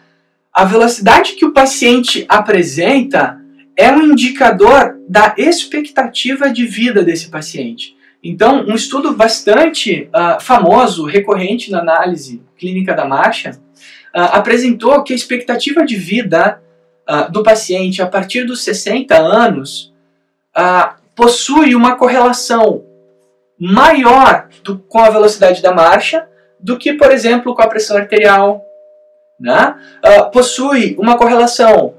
a 0.51 0.65
velocidade 0.65 1.33
que 1.33 1.45
o 1.45 1.53
paciente 1.53 2.25
apresenta 2.27 3.39
é 3.77 3.91
um 3.91 4.01
indicador 4.01 4.99
da 5.07 5.33
expectativa 5.37 6.49
de 6.49 6.65
vida 6.65 7.03
desse 7.03 7.29
paciente. 7.29 7.95
Então, 8.21 8.65
um 8.65 8.75
estudo 8.75 9.15
bastante 9.15 10.09
uh, 10.13 10.41
famoso, 10.41 11.05
recorrente 11.05 11.71
na 11.71 11.79
análise 11.79 12.41
clínica 12.57 12.93
da 12.93 13.05
marcha, 13.05 13.51
uh, 13.51 14.33
apresentou 14.33 15.01
que 15.03 15.13
a 15.13 15.15
expectativa 15.15 15.85
de 15.85 15.95
vida 15.95 16.61
uh, 17.09 17.31
do 17.31 17.41
paciente 17.41 18.01
a 18.01 18.07
partir 18.07 18.43
dos 18.43 18.63
60 18.63 19.17
anos 19.17 19.93
possui 21.15 21.75
uma 21.75 21.95
correlação 21.95 22.83
maior 23.59 24.47
do, 24.63 24.79
com 24.79 24.99
a 24.99 25.09
velocidade 25.09 25.61
da 25.61 25.73
marcha 25.73 26.27
do 26.59 26.77
que, 26.77 26.93
por 26.93 27.11
exemplo, 27.11 27.53
com 27.55 27.61
a 27.61 27.67
pressão 27.67 27.97
arterial. 27.97 28.65
Né? 29.39 29.73
possui 30.33 30.97
uma 30.99 31.17
correlação 31.17 31.93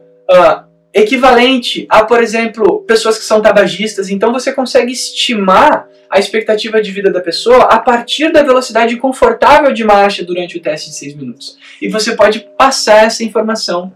equivalente 0.92 1.86
a, 1.88 2.04
por 2.04 2.22
exemplo, 2.22 2.82
pessoas 2.82 3.18
que 3.18 3.24
são 3.24 3.40
tabagistas. 3.40 4.10
Então, 4.10 4.32
você 4.32 4.52
consegue 4.52 4.92
estimar 4.92 5.88
a 6.10 6.18
expectativa 6.18 6.82
de 6.82 6.90
vida 6.90 7.10
da 7.10 7.20
pessoa 7.20 7.64
a 7.64 7.78
partir 7.78 8.32
da 8.32 8.42
velocidade 8.42 8.96
confortável 8.96 9.72
de 9.72 9.84
marcha 9.84 10.24
durante 10.24 10.58
o 10.58 10.60
teste 10.60 10.90
de 10.90 10.96
6 10.96 11.14
minutos. 11.14 11.56
E 11.80 11.88
você 11.88 12.16
pode 12.16 12.40
passar 12.58 13.04
essa 13.04 13.22
informação 13.22 13.92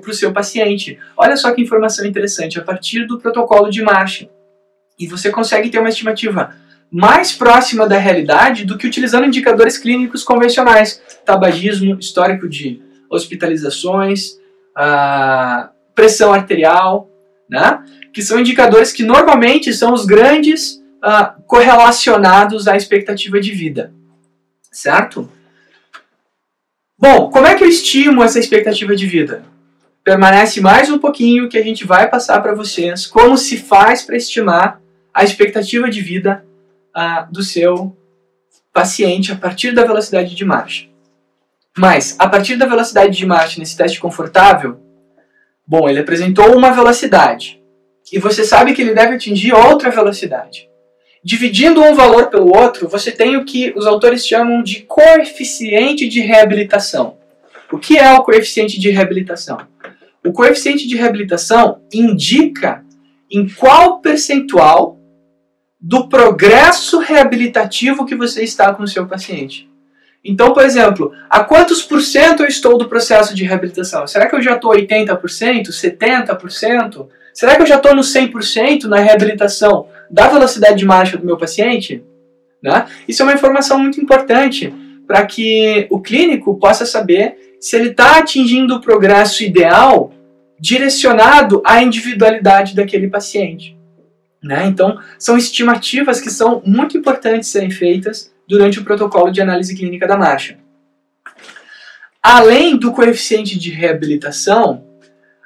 para 0.00 0.10
o 0.10 0.14
seu 0.14 0.32
paciente. 0.32 0.98
Olha 1.16 1.36
só 1.36 1.52
que 1.52 1.62
informação 1.62 2.04
interessante, 2.04 2.58
a 2.58 2.62
partir 2.62 3.06
do 3.06 3.18
protocolo 3.18 3.70
de 3.70 3.82
marcha. 3.82 4.28
E 4.98 5.06
você 5.06 5.30
consegue 5.30 5.70
ter 5.70 5.78
uma 5.78 5.88
estimativa 5.88 6.54
mais 6.90 7.32
próxima 7.32 7.88
da 7.88 7.96
realidade 7.96 8.64
do 8.64 8.76
que 8.76 8.86
utilizando 8.86 9.26
indicadores 9.26 9.78
clínicos 9.78 10.22
convencionais. 10.22 11.00
Tabagismo, 11.24 11.98
histórico 11.98 12.48
de 12.48 12.82
hospitalizações, 13.08 14.38
pressão 15.94 16.32
arterial, 16.32 17.08
né? 17.48 17.82
que 18.12 18.22
são 18.22 18.38
indicadores 18.38 18.92
que 18.92 19.02
normalmente 19.02 19.72
são 19.72 19.92
os 19.92 20.04
grandes 20.04 20.82
uh, 21.02 21.42
correlacionados 21.46 22.68
à 22.68 22.76
expectativa 22.76 23.40
de 23.40 23.52
vida. 23.52 23.92
Certo? 24.70 25.30
Bom, 26.98 27.30
como 27.30 27.46
é 27.46 27.54
que 27.54 27.64
eu 27.64 27.68
estimo 27.68 28.22
essa 28.22 28.38
expectativa 28.38 28.94
de 28.94 29.06
vida? 29.06 29.44
Permanece 30.04 30.60
mais 30.60 30.90
um 30.90 30.98
pouquinho 30.98 31.48
que 31.48 31.56
a 31.56 31.62
gente 31.62 31.86
vai 31.86 32.10
passar 32.10 32.40
para 32.40 32.54
vocês 32.54 33.06
como 33.06 33.38
se 33.38 33.56
faz 33.56 34.02
para 34.02 34.16
estimar 34.16 34.80
a 35.14 35.22
expectativa 35.22 35.88
de 35.88 36.00
vida 36.00 36.44
uh, 36.96 37.32
do 37.32 37.40
seu 37.40 37.96
paciente 38.72 39.30
a 39.30 39.36
partir 39.36 39.72
da 39.72 39.84
velocidade 39.84 40.34
de 40.34 40.44
marcha. 40.44 40.88
Mas, 41.78 42.16
a 42.18 42.28
partir 42.28 42.56
da 42.56 42.66
velocidade 42.66 43.16
de 43.16 43.24
marcha 43.24 43.60
nesse 43.60 43.76
teste 43.76 44.00
confortável, 44.00 44.80
bom, 45.64 45.88
ele 45.88 46.00
apresentou 46.00 46.56
uma 46.56 46.72
velocidade 46.72 47.62
e 48.12 48.18
você 48.18 48.44
sabe 48.44 48.74
que 48.74 48.82
ele 48.82 48.94
deve 48.94 49.14
atingir 49.14 49.52
outra 49.52 49.88
velocidade. 49.88 50.68
Dividindo 51.22 51.80
um 51.80 51.94
valor 51.94 52.26
pelo 52.26 52.48
outro, 52.48 52.88
você 52.88 53.12
tem 53.12 53.36
o 53.36 53.44
que 53.44 53.72
os 53.76 53.86
autores 53.86 54.26
chamam 54.26 54.64
de 54.64 54.80
coeficiente 54.80 56.08
de 56.08 56.20
reabilitação. 56.20 57.16
O 57.70 57.78
que 57.78 57.96
é 57.96 58.12
o 58.12 58.24
coeficiente 58.24 58.80
de 58.80 58.90
reabilitação? 58.90 59.58
O 60.24 60.32
coeficiente 60.32 60.86
de 60.86 60.96
reabilitação 60.96 61.80
indica 61.92 62.84
em 63.30 63.48
qual 63.48 64.00
percentual 64.00 64.98
do 65.80 66.08
progresso 66.08 67.00
reabilitativo 67.00 68.06
que 68.06 68.14
você 68.14 68.44
está 68.44 68.72
com 68.72 68.84
o 68.84 68.88
seu 68.88 69.06
paciente. 69.06 69.68
Então, 70.24 70.52
por 70.52 70.64
exemplo, 70.64 71.12
a 71.28 71.42
quantos 71.42 71.82
por 71.82 72.00
cento 72.00 72.44
eu 72.44 72.48
estou 72.48 72.78
do 72.78 72.88
processo 72.88 73.34
de 73.34 73.44
reabilitação? 73.44 74.06
Será 74.06 74.28
que 74.28 74.36
eu 74.36 74.42
já 74.42 74.54
estou 74.54 74.70
80%, 74.70 75.70
70%? 75.70 77.08
Será 77.34 77.56
que 77.56 77.62
eu 77.62 77.66
já 77.66 77.76
estou 77.76 77.94
no 77.94 78.02
100% 78.02 78.84
na 78.84 79.00
reabilitação 79.00 79.88
da 80.08 80.28
velocidade 80.28 80.76
de 80.76 80.84
marcha 80.84 81.16
do 81.16 81.26
meu 81.26 81.36
paciente? 81.36 82.04
Né? 82.62 82.86
Isso 83.08 83.22
é 83.22 83.24
uma 83.24 83.34
informação 83.34 83.80
muito 83.80 84.00
importante 84.00 84.72
para 85.06 85.26
que 85.26 85.88
o 85.90 86.00
clínico 86.00 86.56
possa 86.58 86.86
saber 86.86 87.51
se 87.62 87.76
ele 87.76 87.90
está 87.90 88.18
atingindo 88.18 88.74
o 88.74 88.80
progresso 88.80 89.44
ideal 89.44 90.12
direcionado 90.58 91.62
à 91.64 91.80
individualidade 91.80 92.74
daquele 92.74 93.08
paciente. 93.08 93.78
Né? 94.42 94.66
Então, 94.66 94.98
são 95.16 95.38
estimativas 95.38 96.20
que 96.20 96.28
são 96.28 96.60
muito 96.66 96.98
importantes 96.98 97.48
serem 97.48 97.70
feitas 97.70 98.32
durante 98.48 98.80
o 98.80 98.84
protocolo 98.84 99.30
de 99.30 99.40
análise 99.40 99.76
clínica 99.76 100.08
da 100.08 100.16
marcha. 100.16 100.58
Além 102.20 102.76
do 102.76 102.92
coeficiente 102.92 103.56
de 103.56 103.70
reabilitação, 103.70 104.84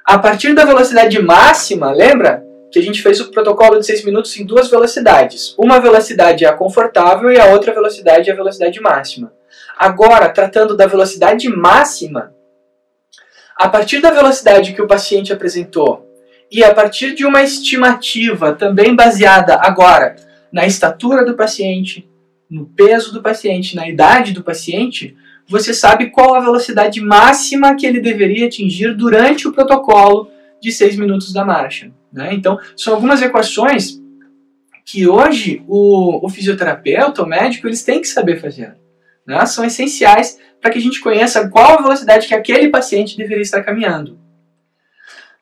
a 0.03 0.17
partir 0.17 0.55
da 0.55 0.65
velocidade 0.65 1.21
máxima, 1.21 1.91
lembra 1.91 2.43
que 2.71 2.79
a 2.79 2.81
gente 2.81 3.03
fez 3.03 3.19
o 3.19 3.29
protocolo 3.29 3.79
de 3.79 3.85
6 3.85 4.05
minutos 4.05 4.35
em 4.37 4.45
duas 4.45 4.69
velocidades. 4.71 5.53
Uma 5.55 5.79
velocidade 5.79 6.45
é 6.45 6.47
a 6.47 6.53
confortável 6.53 7.31
e 7.31 7.39
a 7.39 7.45
outra 7.45 7.73
velocidade 7.73 8.27
é 8.27 8.33
a 8.33 8.35
velocidade 8.35 8.79
máxima. 8.81 9.31
Agora, 9.77 10.29
tratando 10.29 10.75
da 10.75 10.87
velocidade 10.87 11.47
máxima, 11.49 12.33
a 13.55 13.67
partir 13.67 13.99
da 13.99 14.11
velocidade 14.11 14.73
que 14.73 14.81
o 14.81 14.87
paciente 14.87 15.33
apresentou 15.33 16.05
e 16.51 16.63
a 16.63 16.73
partir 16.73 17.13
de 17.13 17.25
uma 17.25 17.43
estimativa 17.43 18.53
também 18.53 18.95
baseada 18.95 19.55
agora 19.55 20.15
na 20.51 20.65
estatura 20.65 21.25
do 21.25 21.35
paciente, 21.35 22.07
no 22.49 22.65
peso 22.65 23.11
do 23.11 23.21
paciente, 23.21 23.75
na 23.75 23.87
idade 23.87 24.31
do 24.31 24.43
paciente, 24.43 25.15
você 25.47 25.73
sabe 25.73 26.09
qual 26.09 26.35
a 26.35 26.39
velocidade 26.39 27.01
máxima 27.01 27.75
que 27.75 27.85
ele 27.85 27.99
deveria 27.99 28.47
atingir 28.47 28.95
durante 28.95 29.47
o 29.47 29.53
protocolo 29.53 30.29
de 30.61 30.71
6 30.71 30.97
minutos 30.97 31.33
da 31.33 31.45
marcha. 31.45 31.91
Né? 32.11 32.33
Então, 32.33 32.59
são 32.75 32.93
algumas 32.93 33.21
equações 33.21 34.01
que 34.85 35.07
hoje 35.07 35.61
o, 35.67 36.25
o, 36.25 36.29
fisioterapeuta, 36.29 37.21
o 37.21 37.27
médico, 37.27 37.67
eles 37.67 37.83
têm 37.83 37.99
que 37.99 38.07
saber 38.07 38.39
fazer. 38.39 38.75
Né? 39.27 39.45
São 39.45 39.65
essenciais 39.65 40.39
para 40.61 40.71
que 40.71 40.79
a 40.79 40.81
gente 40.81 41.01
conheça 41.01 41.49
qual 41.49 41.77
a 41.77 41.81
velocidade 41.81 42.27
que 42.27 42.33
aquele 42.33 42.69
paciente 42.69 43.17
deveria 43.17 43.43
estar 43.43 43.61
caminhando. 43.63 44.17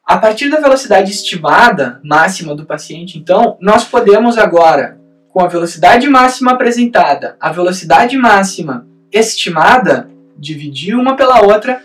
A 0.05 0.17
partir 0.17 0.49
da 0.49 0.59
velocidade 0.59 1.11
estimada 1.11 1.99
máxima 2.03 2.55
do 2.55 2.65
paciente, 2.65 3.17
então, 3.17 3.57
nós 3.59 3.85
podemos 3.85 4.37
agora, 4.37 4.99
com 5.29 5.43
a 5.43 5.47
velocidade 5.47 6.07
máxima 6.07 6.51
apresentada, 6.51 7.35
a 7.39 7.51
velocidade 7.51 8.17
máxima 8.17 8.87
estimada, 9.11 10.09
dividir 10.37 10.95
uma 10.95 11.15
pela 11.15 11.41
outra 11.41 11.81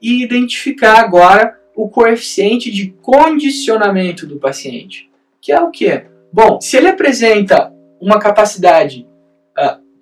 e 0.00 0.22
identificar 0.22 1.00
agora 1.00 1.58
o 1.74 1.88
coeficiente 1.88 2.70
de 2.70 2.94
condicionamento 3.02 4.26
do 4.26 4.38
paciente. 4.38 5.10
Que 5.40 5.50
é 5.50 5.60
o 5.60 5.70
quê? 5.70 6.04
Bom, 6.32 6.60
se 6.60 6.76
ele 6.76 6.88
apresenta 6.88 7.72
uma 8.00 8.20
capacidade 8.20 9.06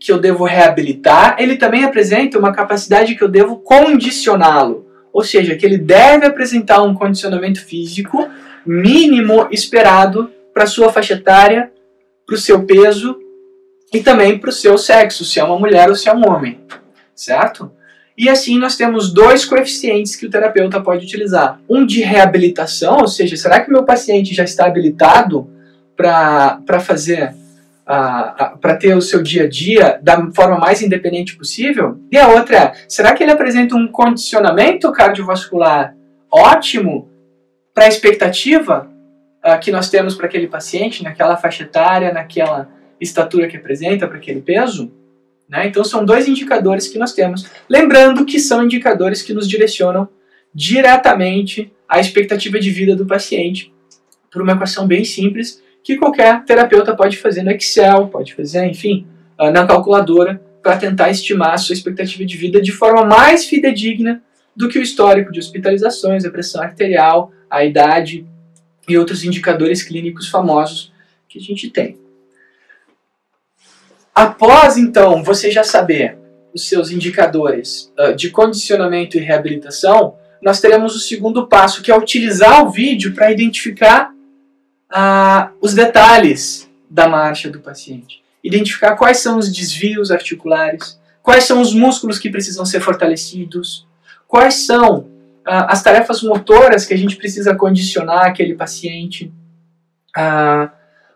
que 0.03 0.11
eu 0.11 0.19
devo 0.19 0.45
reabilitar, 0.45 1.37
ele 1.39 1.57
também 1.57 1.85
apresenta 1.85 2.39
uma 2.39 2.53
capacidade 2.53 3.15
que 3.15 3.23
eu 3.23 3.29
devo 3.29 3.57
condicioná-lo. 3.61 4.87
Ou 5.13 5.23
seja, 5.23 5.55
que 5.55 5.65
ele 5.65 5.79
deve 5.79 6.27
apresentar 6.27 6.83
um 6.83 6.95
condicionamento 6.95 7.65
físico 7.65 8.29
mínimo 8.67 9.49
esperado 9.51 10.31
para 10.53 10.67
sua 10.67 10.93
faixa 10.93 11.15
etária, 11.15 11.71
para 12.27 12.35
o 12.35 12.39
seu 12.39 12.65
peso 12.65 13.17
e 13.93 14.01
também 14.01 14.39
para 14.39 14.51
o 14.51 14.53
seu 14.53 14.77
sexo, 14.79 15.25
se 15.25 15.39
é 15.39 15.45
uma 15.45 15.59
mulher 15.59 15.89
ou 15.89 15.95
se 15.95 16.09
é 16.09 16.15
um 16.15 16.29
homem, 16.29 16.59
certo? 17.15 17.71
E 18.17 18.29
assim 18.29 18.59
nós 18.59 18.77
temos 18.77 19.13
dois 19.13 19.45
coeficientes 19.45 20.17
que 20.17 20.27
o 20.27 20.31
terapeuta 20.31 20.81
pode 20.81 21.05
utilizar. 21.05 21.61
Um 21.69 21.85
de 21.85 22.01
reabilitação, 22.01 22.99
ou 22.99 23.09
seja, 23.09 23.37
será 23.37 23.61
que 23.61 23.71
meu 23.71 23.85
paciente 23.85 24.35
já 24.35 24.45
está 24.45 24.67
habilitado 24.67 25.49
para 25.97 26.81
fazer, 26.81 27.35
para 27.85 28.77
ter 28.77 28.97
o 28.97 29.03
seu 29.03 29.23
dia 29.23 29.45
a 29.45 29.49
dia 29.49 29.99
da 30.03 30.31
forma 30.33 30.59
mais 30.59 30.83
independente 30.83 31.37
possível? 31.37 31.99
E 32.11 32.17
a 32.17 32.29
outra 32.29 32.57
é, 32.57 32.73
será 32.89 33.13
que 33.13 33.23
ele 33.23 33.33
apresenta 33.33 33.75
um 33.75 33.89
condicionamento 33.89 34.91
cardiovascular 34.93 35.95
ótimo 36.31 37.11
para 37.75 37.85
a 37.85 37.89
expectativa 37.89 38.91
uh, 39.45 39.59
que 39.61 39.71
nós 39.71 39.91
temos 39.91 40.15
para 40.15 40.27
aquele 40.27 40.47
paciente, 40.47 41.03
naquela 41.03 41.37
faixa 41.37 41.65
etária, 41.65 42.13
naquela 42.13 42.69
estatura 43.01 43.49
que 43.49 43.57
apresenta, 43.57 44.07
para 44.07 44.17
aquele 44.17 44.41
peso. 44.41 44.93
Né? 45.49 45.67
Então 45.67 45.85
são 45.85 46.05
dois 46.05 46.29
indicadores 46.29 46.89
que 46.89 46.99
nós 46.99 47.13
temos. 47.13 47.51
Lembrando 47.69 48.25
que 48.25 48.39
são 48.39 48.65
indicadores 48.65 49.23
que 49.23 49.35
nos 49.35 49.49
direcionam 49.49 50.09
diretamente 50.55 51.73
à 51.89 51.99
expectativa 51.99 52.59
de 52.61 52.71
vida 52.71 52.95
do 52.95 53.07
paciente 53.07 53.73
por 54.31 54.41
uma 54.41 54.53
equação 54.53 54.87
bem 54.87 55.05
simples 55.05 55.63
que 55.83 55.97
qualquer 55.97 56.45
terapeuta 56.45 56.95
pode 56.95 57.17
fazer 57.17 57.43
no 57.43 57.51
Excel, 57.51 58.09
pode 58.09 58.35
fazer, 58.35 58.67
enfim, 58.67 59.07
ah, 59.37 59.51
na 59.51 59.67
calculadora 59.67 60.41
para 60.63 60.77
tentar 60.77 61.11
estimar 61.11 61.55
a 61.55 61.59
sua 61.59 61.73
expectativa 61.73 62.25
de 62.25 62.37
vida 62.37 62.63
de 62.63 62.71
forma 62.71 63.05
mais 63.05 63.45
fidedigna 63.45 64.23
do 64.55 64.69
que 64.69 64.79
o 64.79 64.83
histórico 64.83 65.33
de 65.33 65.41
hospitalizações, 65.41 66.25
a 66.25 66.31
pressão 66.31 66.63
arterial, 66.63 67.33
a 67.51 67.65
idade 67.65 68.27
e 68.89 68.97
outros 68.97 69.25
indicadores 69.25 69.83
clínicos 69.83 70.29
famosos 70.29 70.93
que 71.29 71.39
a 71.39 71.43
gente 71.43 71.71
tem. 71.71 71.99
Após 74.15 74.77
então 74.77 75.25
você 75.25 75.51
já 75.51 75.65
saber 75.65 76.19
os 76.55 76.69
seus 76.69 76.91
indicadores 76.91 77.91
uh, 77.99 78.15
de 78.15 78.31
condicionamento 78.31 79.17
e 79.17 79.21
reabilitação, 79.21 80.17
nós 80.41 80.61
teremos 80.61 80.95
o 80.95 81.01
segundo 81.01 81.49
passo, 81.49 81.83
que 81.83 81.91
é 81.91 81.97
utilizar 81.97 82.65
o 82.65 82.71
vídeo 82.71 83.15
para 83.15 83.33
identificar 83.33 84.13
uh, 84.93 85.53
os 85.61 85.75
detalhes 85.75 86.71
da 86.89 87.09
marcha 87.09 87.51
do 87.51 87.61
paciente. 87.61 88.23
Identificar 88.45 88.97
quais 88.97 89.19
são 89.19 89.39
os 89.39 89.51
desvios 89.51 90.11
articulares, 90.11 91.01
quais 91.23 91.45
são 91.45 91.61
os 91.61 91.75
músculos 91.75 92.19
que 92.19 92.31
precisam 92.31 92.65
ser 92.65 92.81
fortalecidos, 92.81 93.87
quais 94.29 94.67
são 94.67 94.99
uh, 94.99 95.67
as 95.69 95.83
tarefas 95.83 96.23
motoras 96.23 96.85
que 96.85 96.95
a 96.95 96.99
gente 96.99 97.17
precisa 97.17 97.55
condicionar 97.55 98.27
aquele 98.27 98.55
paciente, 98.55 99.33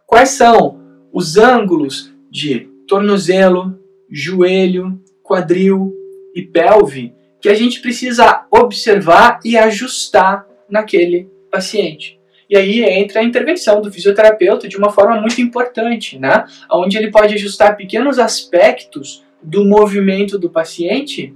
quais 0.07 0.31
são 0.31 0.81
os 1.13 1.37
ângulos 1.37 2.11
de 2.31 2.61
tornozelo, 2.89 3.79
joelho, 4.11 4.99
quadril 5.23 5.93
e 6.35 6.41
pelve 6.41 7.15
que 7.41 7.49
a 7.49 7.55
gente 7.55 7.81
precisa 7.81 8.47
observar 8.51 9.39
e 9.45 9.57
ajustar 9.57 10.47
naquele 10.69 11.29
paciente. 11.51 12.16
E 12.49 12.57
aí 12.57 12.83
entra 12.83 13.21
a 13.21 13.25
intervenção 13.25 13.81
do 13.81 13.91
fisioterapeuta 13.91 14.69
de 14.69 14.77
uma 14.77 14.91
forma 14.91 15.21
muito 15.21 15.41
importante, 15.41 16.19
né? 16.19 16.45
Onde 16.71 16.97
ele 16.97 17.11
pode 17.11 17.35
ajustar 17.35 17.77
pequenos 17.77 18.19
aspectos 18.19 19.25
do 19.43 19.65
movimento 19.65 20.39
do 20.39 20.49
paciente, 20.49 21.35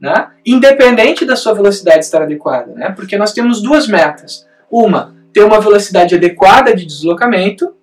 né? 0.00 0.30
Independente 0.46 1.24
da 1.24 1.36
sua 1.36 1.52
velocidade 1.52 2.04
estar 2.04 2.22
adequada, 2.22 2.72
né? 2.74 2.92
Porque 2.92 3.16
nós 3.16 3.32
temos 3.32 3.60
duas 3.60 3.88
metas. 3.88 4.46
Uma, 4.70 5.14
ter 5.32 5.42
uma 5.42 5.60
velocidade 5.60 6.14
adequada 6.14 6.74
de 6.74 6.86
deslocamento, 6.86 7.74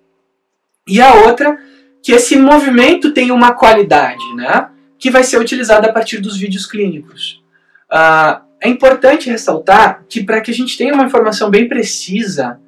e 0.86 1.00
a 1.00 1.14
outra, 1.14 1.58
que 2.02 2.12
esse 2.12 2.36
movimento 2.36 3.12
tenha 3.12 3.34
uma 3.34 3.52
qualidade, 3.52 4.24
né? 4.34 4.68
Que 4.98 5.10
vai 5.10 5.22
ser 5.22 5.38
utilizada 5.38 5.88
a 5.88 5.92
partir 5.92 6.18
dos 6.18 6.36
vídeos 6.36 6.66
clínicos. 6.66 7.42
Uh, 7.92 8.40
é 8.60 8.68
importante 8.68 9.30
ressaltar 9.30 10.04
que 10.08 10.22
para 10.22 10.40
que 10.40 10.50
a 10.50 10.54
gente 10.54 10.76
tenha 10.76 10.92
uma 10.92 11.04
informação 11.04 11.50
bem 11.50 11.68
precisa 11.68 12.58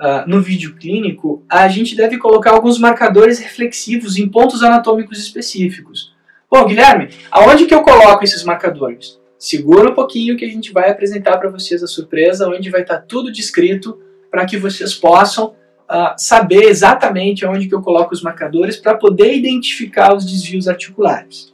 uh, 0.00 0.28
no 0.28 0.40
vídeo 0.40 0.74
clínico, 0.74 1.44
a 1.48 1.68
gente 1.68 1.96
deve 1.96 2.18
colocar 2.18 2.52
alguns 2.52 2.78
marcadores 2.78 3.38
reflexivos 3.38 4.16
em 4.16 4.28
pontos 4.28 4.62
anatômicos 4.62 5.18
específicos. 5.18 6.12
Bom, 6.50 6.66
Guilherme, 6.66 7.08
aonde 7.30 7.66
que 7.66 7.74
eu 7.74 7.82
coloco 7.82 8.24
esses 8.24 8.44
marcadores? 8.44 9.18
Segura 9.38 9.90
um 9.90 9.94
pouquinho 9.94 10.36
que 10.36 10.44
a 10.44 10.48
gente 10.48 10.72
vai 10.72 10.90
apresentar 10.90 11.36
para 11.38 11.50
vocês 11.50 11.82
a 11.82 11.86
surpresa, 11.86 12.48
onde 12.48 12.70
vai 12.70 12.82
estar 12.82 12.98
tá 12.98 13.04
tudo 13.06 13.32
descrito 13.32 14.00
para 14.30 14.46
que 14.46 14.56
vocês 14.56 14.94
possam 14.94 15.54
uh, 15.90 16.14
saber 16.16 16.64
exatamente 16.64 17.44
onde 17.44 17.68
que 17.68 17.74
eu 17.74 17.82
coloco 17.82 18.14
os 18.14 18.22
marcadores 18.22 18.76
para 18.76 18.96
poder 18.96 19.34
identificar 19.34 20.14
os 20.14 20.24
desvios 20.24 20.68
articulares. 20.68 21.52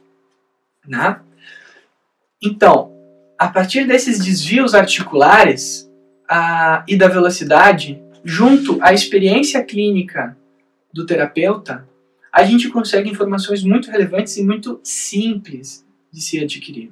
Né? 0.87 1.19
Então, 2.41 2.91
a 3.37 3.47
partir 3.47 3.85
desses 3.85 4.23
desvios 4.23 4.73
articulares 4.73 5.89
uh, 6.31 6.83
e 6.87 6.95
da 6.95 7.07
velocidade, 7.07 8.01
junto 8.23 8.81
à 8.81 8.93
experiência 8.93 9.63
clínica 9.63 10.37
do 10.93 11.05
terapeuta, 11.05 11.87
a 12.31 12.43
gente 12.43 12.69
consegue 12.69 13.09
informações 13.09 13.63
muito 13.63 13.91
relevantes 13.91 14.37
e 14.37 14.43
muito 14.43 14.79
simples 14.83 15.85
de 16.11 16.21
se 16.21 16.39
adquirir. 16.39 16.91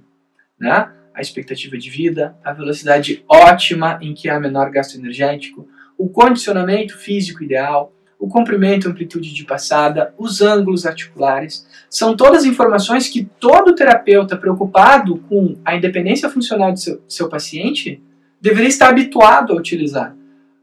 Né? 0.59 0.91
A 1.13 1.21
expectativa 1.21 1.77
de 1.77 1.89
vida, 1.89 2.35
a 2.43 2.51
velocidade 2.51 3.23
ótima 3.27 3.99
em 4.01 4.13
que 4.13 4.29
há 4.29 4.39
menor 4.39 4.69
gasto 4.69 4.95
energético, 4.97 5.67
o 5.97 6.09
condicionamento 6.09 6.97
físico 6.97 7.43
ideal, 7.43 7.93
o 8.17 8.27
comprimento 8.27 8.87
e 8.87 8.91
amplitude 8.91 9.33
de 9.33 9.45
passada, 9.45 10.13
os 10.17 10.41
ângulos 10.41 10.85
articulares, 10.85 11.65
são 11.89 12.17
todas 12.17 12.43
informações 12.43 13.07
que 13.07 13.23
todo 13.39 13.73
terapeuta 13.73 14.35
preocupado 14.35 15.17
com 15.29 15.57
a 15.63 15.75
independência 15.75 16.29
funcional 16.29 16.73
do 16.73 16.79
seu, 16.79 17.01
seu 17.07 17.29
paciente 17.29 18.01
deveria 18.41 18.67
estar 18.67 18.89
habituado 18.89 19.53
a 19.53 19.55
utilizar. 19.55 20.15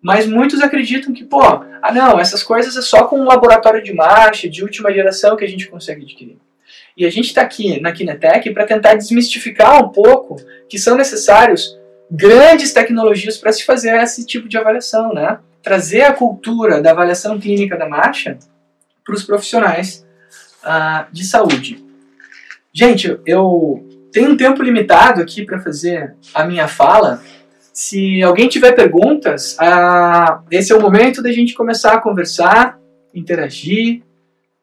Mas 0.06 0.24
muitos 0.24 0.62
acreditam 0.62 1.12
que, 1.12 1.24
pô, 1.24 1.42
ah 1.42 1.92
não, 1.92 2.20
essas 2.20 2.40
coisas 2.40 2.76
é 2.76 2.80
só 2.80 3.08
com 3.08 3.18
um 3.18 3.24
laboratório 3.24 3.82
de 3.82 3.92
marcha, 3.92 4.48
de 4.48 4.62
última 4.62 4.92
geração 4.92 5.34
que 5.36 5.44
a 5.44 5.48
gente 5.48 5.66
consegue 5.66 6.04
adquirir. 6.04 6.38
E 6.96 7.04
a 7.04 7.10
gente 7.10 7.26
está 7.26 7.42
aqui 7.42 7.80
na 7.80 7.90
Kinetec 7.90 8.52
para 8.52 8.64
tentar 8.64 8.94
desmistificar 8.94 9.84
um 9.84 9.88
pouco 9.88 10.36
que 10.68 10.78
são 10.78 10.96
necessários 10.96 11.76
grandes 12.08 12.72
tecnologias 12.72 13.36
para 13.36 13.52
se 13.52 13.64
fazer 13.64 14.00
esse 14.00 14.24
tipo 14.24 14.48
de 14.48 14.56
avaliação, 14.56 15.12
né? 15.12 15.40
Trazer 15.60 16.02
a 16.02 16.12
cultura 16.12 16.80
da 16.80 16.92
avaliação 16.92 17.40
clínica 17.40 17.76
da 17.76 17.88
marcha 17.88 18.38
para 19.04 19.16
os 19.16 19.24
profissionais 19.24 20.06
uh, 20.62 21.04
de 21.10 21.24
saúde. 21.24 21.84
Gente, 22.72 23.18
eu 23.26 23.84
tenho 24.12 24.30
um 24.30 24.36
tempo 24.36 24.62
limitado 24.62 25.20
aqui 25.20 25.44
para 25.44 25.58
fazer 25.58 26.14
a 26.32 26.44
minha 26.44 26.68
fala. 26.68 27.20
Se 27.76 28.22
alguém 28.22 28.48
tiver 28.48 28.72
perguntas, 28.72 29.54
uh, 29.58 30.42
esse 30.50 30.72
é 30.72 30.74
o 30.74 30.80
momento 30.80 31.22
da 31.22 31.30
gente 31.30 31.52
começar 31.52 31.92
a 31.92 32.00
conversar, 32.00 32.80
interagir. 33.12 34.02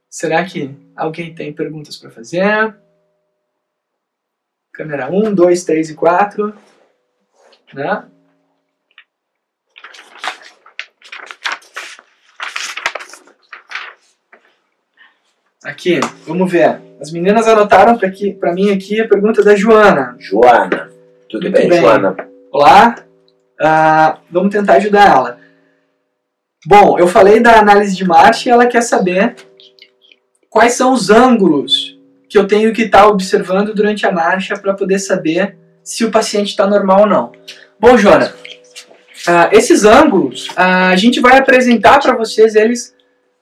Será 0.10 0.44
que 0.44 0.76
alguém 0.96 1.32
tem 1.32 1.54
perguntas 1.54 1.96
para 1.96 2.10
fazer? 2.10 2.76
Câmera 4.72 5.12
1, 5.12 5.32
2, 5.32 5.64
3 5.64 5.90
e 5.92 5.94
4 5.94 6.56
né? 7.76 8.04
Aqui, 15.64 16.00
vamos 16.26 16.52
ver. 16.52 16.82
As 17.00 17.12
meninas 17.12 17.48
anotaram 17.48 17.96
para 17.96 18.54
mim 18.54 18.72
aqui 18.72 19.00
a 19.00 19.08
pergunta 19.08 19.44
da 19.44 19.56
Joana. 19.56 20.16
Joana. 20.18 20.92
Tudo 21.30 21.52
bem, 21.52 21.70
bem, 21.70 21.80
Joana? 21.80 22.33
Olá. 22.54 22.98
Uh, 23.60 24.20
vamos 24.30 24.54
tentar 24.54 24.76
ajudar 24.76 25.08
ela. 25.08 25.40
Bom, 26.68 27.00
eu 27.00 27.08
falei 27.08 27.40
da 27.40 27.58
análise 27.58 27.96
de 27.96 28.06
marcha 28.06 28.48
e 28.48 28.52
ela 28.52 28.68
quer 28.68 28.82
saber 28.82 29.36
quais 30.52 30.74
são 30.74 30.94
os 30.94 31.10
ângulos 31.10 31.98
que 32.30 32.38
eu 32.38 32.46
tenho 32.46 32.72
que 32.72 32.84
estar 32.84 33.02
tá 33.02 33.08
observando 33.08 33.74
durante 33.74 34.06
a 34.06 34.12
marcha 34.12 34.56
para 34.56 34.76
poder 34.76 35.00
saber 35.00 35.58
se 35.84 36.06
o 36.06 36.12
paciente 36.12 36.50
está 36.50 36.68
normal 36.68 37.02
ou 37.02 37.08
não. 37.08 37.32
Bom, 37.80 37.98
Jora, 37.98 38.36
uh, 39.28 39.50
esses 39.52 39.84
ângulos 39.84 40.48
uh, 40.50 40.92
a 40.92 40.96
gente 40.96 41.20
vai 41.20 41.40
apresentar 41.40 42.00
para 42.00 42.16
vocês 42.16 42.54
eles 42.54 42.94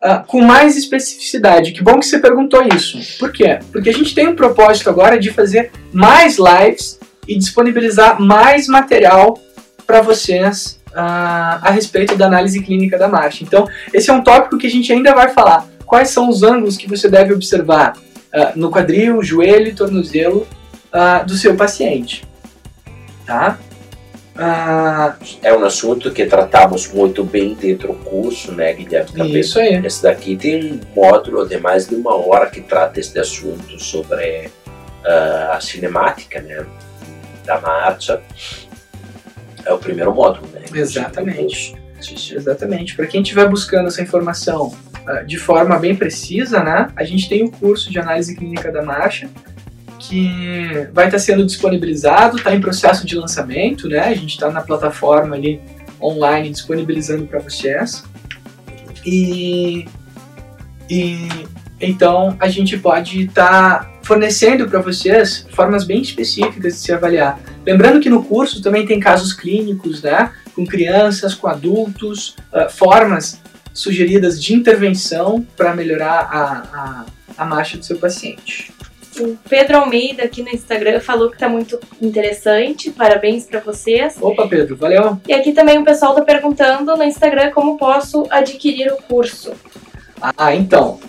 uh, 0.02 0.26
com 0.26 0.40
mais 0.40 0.78
especificidade. 0.78 1.74
Que 1.74 1.84
bom 1.84 2.00
que 2.00 2.06
você 2.06 2.18
perguntou 2.18 2.64
isso. 2.64 2.98
Por 3.20 3.34
quê? 3.34 3.60
Porque 3.74 3.90
a 3.90 3.94
gente 3.94 4.16
tem 4.16 4.30
um 4.30 4.38
propósito 4.38 4.90
agora 4.90 5.20
de 5.20 5.32
fazer 5.32 5.70
mais 5.92 6.38
lives 6.38 7.01
e 7.28 7.38
disponibilizar 7.38 8.22
mais 8.22 8.68
material 8.68 9.38
para 9.86 10.02
vocês 10.02 10.82
uh, 10.92 11.60
a 11.62 11.72
respeito 11.72 12.16
da 12.16 12.26
análise 12.28 12.62
clínica 12.62 12.98
da 12.98 13.08
marcha. 13.08 13.44
Então, 13.44 13.68
esse 13.94 14.10
é 14.10 14.14
um 14.14 14.24
tópico 14.24 14.58
que 14.58 14.68
a 14.68 14.70
gente 14.70 14.92
ainda 14.92 15.14
vai 15.14 15.30
falar. 15.30 15.68
Quais 15.86 16.10
são 16.10 16.30
os 16.30 16.44
ângulos 16.44 16.78
que 16.78 16.88
você 16.88 17.10
deve 17.10 17.34
observar 17.34 17.98
uh, 17.98 18.58
no 18.58 18.72
quadril, 18.72 19.22
joelho 19.22 19.68
e 19.68 19.74
tornozelo 19.74 20.48
uh, 20.94 21.26
do 21.26 21.36
seu 21.36 21.56
paciente? 21.56 22.24
Tá? 23.26 23.58
é 25.44 25.54
um 25.54 25.64
assunto 25.64 26.10
que 26.10 26.26
tratamos 26.26 26.92
muito 26.92 27.24
bem 27.24 27.54
dentro 27.54 27.90
do 27.90 27.94
curso, 27.94 28.52
né, 28.52 28.74
Guilherme? 28.74 29.12
Também. 29.12 29.40
Isso 29.40 29.60
aí. 29.60 29.76
Esse 29.86 30.02
daqui 30.02 30.36
tem 30.36 30.74
um 30.74 30.80
módulo 30.96 31.48
de 31.48 31.60
mais 31.60 31.88
de 31.88 31.94
uma 31.94 32.16
hora 32.16 32.50
que 32.50 32.60
trata 32.60 33.00
esse 33.00 33.20
assunto 33.20 33.80
sobre 33.80 34.50
a 35.06 35.60
cinemática, 35.62 36.42
né, 36.42 36.66
da 37.52 37.62
marcha 37.62 38.22
é 39.66 39.74
o 39.74 39.78
primeiro 39.78 40.14
módulo, 40.14 40.48
né? 40.54 40.62
Exatamente. 40.74 41.76
Exatamente. 42.34 42.96
Para 42.96 43.06
quem 43.06 43.22
estiver 43.22 43.48
buscando 43.48 43.88
essa 43.88 44.02
informação 44.02 44.74
uh, 45.08 45.26
de 45.26 45.38
forma 45.38 45.78
bem 45.78 45.96
precisa, 45.96 46.64
né? 46.64 46.88
A 46.96 47.04
gente 47.04 47.30
tem 47.30 47.44
o 47.44 47.48
um 47.48 47.52
curso 47.52 47.92
de 47.92 48.00
análise 48.00 48.36
clínica 48.36 48.72
da 48.72 48.82
marcha 48.82 49.30
que 50.00 50.88
vai 50.94 51.06
estar 51.06 51.20
sendo 51.20 51.46
disponibilizado, 51.46 52.38
está 52.38 52.56
em 52.56 52.60
processo 52.60 53.06
de 53.06 53.16
lançamento, 53.16 53.88
né? 53.88 54.00
A 54.00 54.16
gente 54.16 54.32
está 54.32 54.50
na 54.50 54.62
plataforma 54.62 55.36
ali 55.36 55.62
online 56.02 56.50
disponibilizando 56.50 57.28
para 57.28 57.40
vocês. 57.40 58.04
E, 59.06 59.86
e 60.90 61.28
então 61.80 62.36
a 62.40 62.50
gente 62.50 62.78
pode 62.78 63.26
estar 63.26 63.86
tá 63.86 63.91
fornecendo 64.04 64.68
para 64.68 64.80
vocês 64.80 65.46
formas 65.52 65.84
bem 65.84 66.02
específicas 66.02 66.74
de 66.74 66.80
se 66.80 66.92
avaliar. 66.92 67.40
Lembrando 67.66 68.00
que 68.00 68.10
no 68.10 68.24
curso 68.24 68.62
também 68.62 68.86
tem 68.86 69.00
casos 69.00 69.34
clínicos, 69.34 70.02
né, 70.02 70.32
com 70.56 70.66
crianças, 70.66 71.34
com 71.34 71.48
adultos, 71.48 72.36
uh, 72.54 72.70
formas 72.70 73.40
sugeridas 73.74 74.42
de 74.42 74.54
intervenção 74.54 75.46
para 75.56 75.74
melhorar 75.74 76.28
a, 76.32 76.44
a, 76.74 77.06
a 77.38 77.46
marcha 77.46 77.78
do 77.78 77.86
seu 77.86 77.98
paciente. 77.98 78.74
O 79.20 79.38
Pedro 79.50 79.78
Almeida 79.78 80.24
aqui 80.24 80.42
no 80.42 80.50
Instagram 80.50 81.00
falou 81.02 81.30
que 81.30 81.36
está 81.36 81.50
muito 81.50 81.78
interessante. 82.02 82.90
Parabéns 82.92 83.46
para 83.46 83.60
vocês. 83.60 84.16
Opa, 84.22 84.48
Pedro, 84.48 84.76
valeu. 84.78 85.20
E 85.28 85.34
aqui 85.34 85.52
também 85.52 85.78
o 85.78 85.84
pessoal 85.84 86.14
está 86.14 86.24
perguntando 86.24 86.96
no 86.96 87.04
Instagram 87.04 87.52
como 87.52 87.78
posso 87.78 88.26
adquirir 88.30 88.92
o 88.92 88.98
curso. 89.04 89.52
Ah, 90.22 90.56
então, 90.56 91.00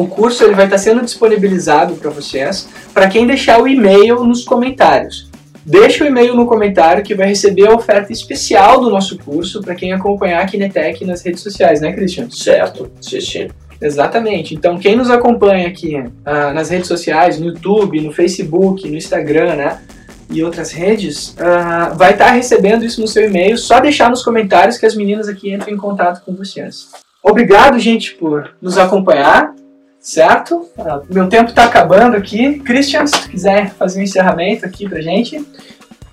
o 0.00 0.06
curso 0.06 0.44
ele 0.44 0.54
vai 0.54 0.64
estar 0.64 0.78
sendo 0.78 1.02
disponibilizado 1.02 1.94
para 1.94 2.10
vocês, 2.10 2.68
para 2.94 3.08
quem 3.08 3.26
deixar 3.26 3.60
o 3.60 3.68
e-mail 3.68 4.24
nos 4.24 4.44
comentários. 4.44 5.30
Deixa 5.64 6.04
o 6.04 6.06
e-mail 6.06 6.34
no 6.34 6.46
comentário 6.46 7.04
que 7.04 7.14
vai 7.14 7.28
receber 7.28 7.68
a 7.68 7.74
oferta 7.74 8.10
especial 8.10 8.80
do 8.80 8.88
nosso 8.88 9.18
curso 9.18 9.60
para 9.60 9.74
quem 9.74 9.92
acompanhar 9.92 10.42
a 10.42 10.46
Kinetec 10.46 11.04
nas 11.04 11.22
redes 11.22 11.42
sociais, 11.42 11.82
né, 11.82 11.92
Christian? 11.92 12.30
Certo, 12.30 12.90
sim, 13.00 13.20
sim. 13.20 13.48
Exatamente. 13.78 14.54
Então, 14.54 14.78
quem 14.78 14.96
nos 14.96 15.10
acompanha 15.10 15.68
aqui 15.68 15.96
uh, 15.96 16.54
nas 16.54 16.70
redes 16.70 16.88
sociais, 16.88 17.38
no 17.38 17.46
YouTube, 17.46 18.00
no 18.00 18.12
Facebook, 18.12 18.88
no 18.88 18.96
Instagram, 18.96 19.56
né? 19.56 19.82
E 20.30 20.42
outras 20.42 20.70
redes, 20.70 21.34
uh, 21.34 21.94
vai 21.96 22.12
estar 22.12 22.30
recebendo 22.30 22.84
isso 22.84 23.00
no 23.00 23.08
seu 23.08 23.26
e-mail. 23.26 23.56
Só 23.58 23.80
deixar 23.80 24.08
nos 24.08 24.22
comentários 24.22 24.78
que 24.78 24.86
as 24.86 24.94
meninas 24.94 25.28
aqui 25.28 25.52
entram 25.52 25.72
em 25.72 25.76
contato 25.76 26.24
com 26.24 26.34
vocês. 26.34 26.88
Obrigado, 27.22 27.78
gente, 27.78 28.14
por 28.14 28.54
nos 28.62 28.78
acompanhar 28.78 29.54
certo? 30.00 30.68
Ah, 30.78 31.02
meu 31.08 31.28
tempo 31.28 31.50
está 31.50 31.64
acabando 31.64 32.16
aqui. 32.16 32.58
Christian, 32.60 33.06
se 33.06 33.28
quiser 33.28 33.70
fazer 33.74 34.00
um 34.00 34.02
encerramento 34.02 34.64
aqui 34.64 34.88
pra 34.88 35.00
gente. 35.00 35.44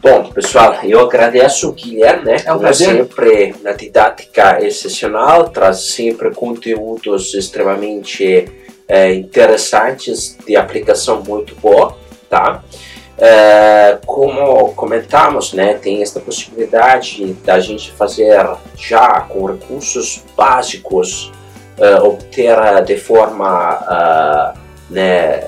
Bom, 0.02 0.26
pessoal, 0.26 0.76
eu 0.84 1.00
agradeço 1.00 1.70
o 1.70 1.74
Guilherme, 1.74 2.26
né? 2.26 2.38
É 2.46 2.54
um 2.54 2.60
prazer. 2.60 2.88
sempre 2.88 3.56
na 3.64 3.72
didática 3.72 4.64
excepcional, 4.64 5.50
traz 5.50 5.90
sempre 5.90 6.30
conteúdos 6.32 7.34
extremamente 7.34 8.48
é, 8.88 9.14
interessantes, 9.14 10.38
de 10.46 10.56
aplicação 10.56 11.24
muito 11.24 11.56
boa, 11.56 11.98
tá? 12.30 12.64
É, 13.18 13.98
como 14.06 14.74
comentamos, 14.76 15.52
né, 15.52 15.74
tem 15.74 16.04
esta 16.04 16.20
possibilidade 16.20 17.34
da 17.44 17.60
gente 17.60 17.92
fazer 17.94 18.38
já 18.78 19.22
com 19.22 19.46
recursos 19.46 20.24
básicos 20.38 21.32
uh, 21.78 22.04
obter 22.06 22.58
de 22.86 22.98
forma 22.98 23.80
uh, 23.80 24.58
né, 24.90 25.40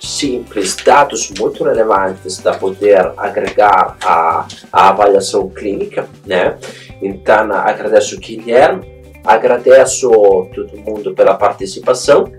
simples 0.00 0.76
dados 0.76 1.30
muito 1.38 1.64
relevantes 1.64 2.40
para 2.40 2.56
poder 2.56 3.12
agregar 3.16 3.96
a, 4.04 4.46
a 4.72 4.88
avaliação 4.88 5.48
clínica, 5.48 6.08
né? 6.24 6.56
Então, 7.02 7.52
agradeço 7.52 8.16
o 8.16 8.18
Guilherme, 8.18 8.86
agradeço 9.24 10.08
todo 10.54 10.76
mundo 10.78 11.14
pela 11.14 11.34
participação, 11.34 12.30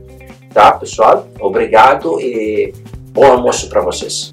tá, 0.53 0.71
pessoal? 0.71 1.27
Obrigado 1.39 2.19
e 2.19 2.73
bom 3.11 3.25
almoço 3.25 3.69
para 3.69 3.81
vocês. 3.81 4.31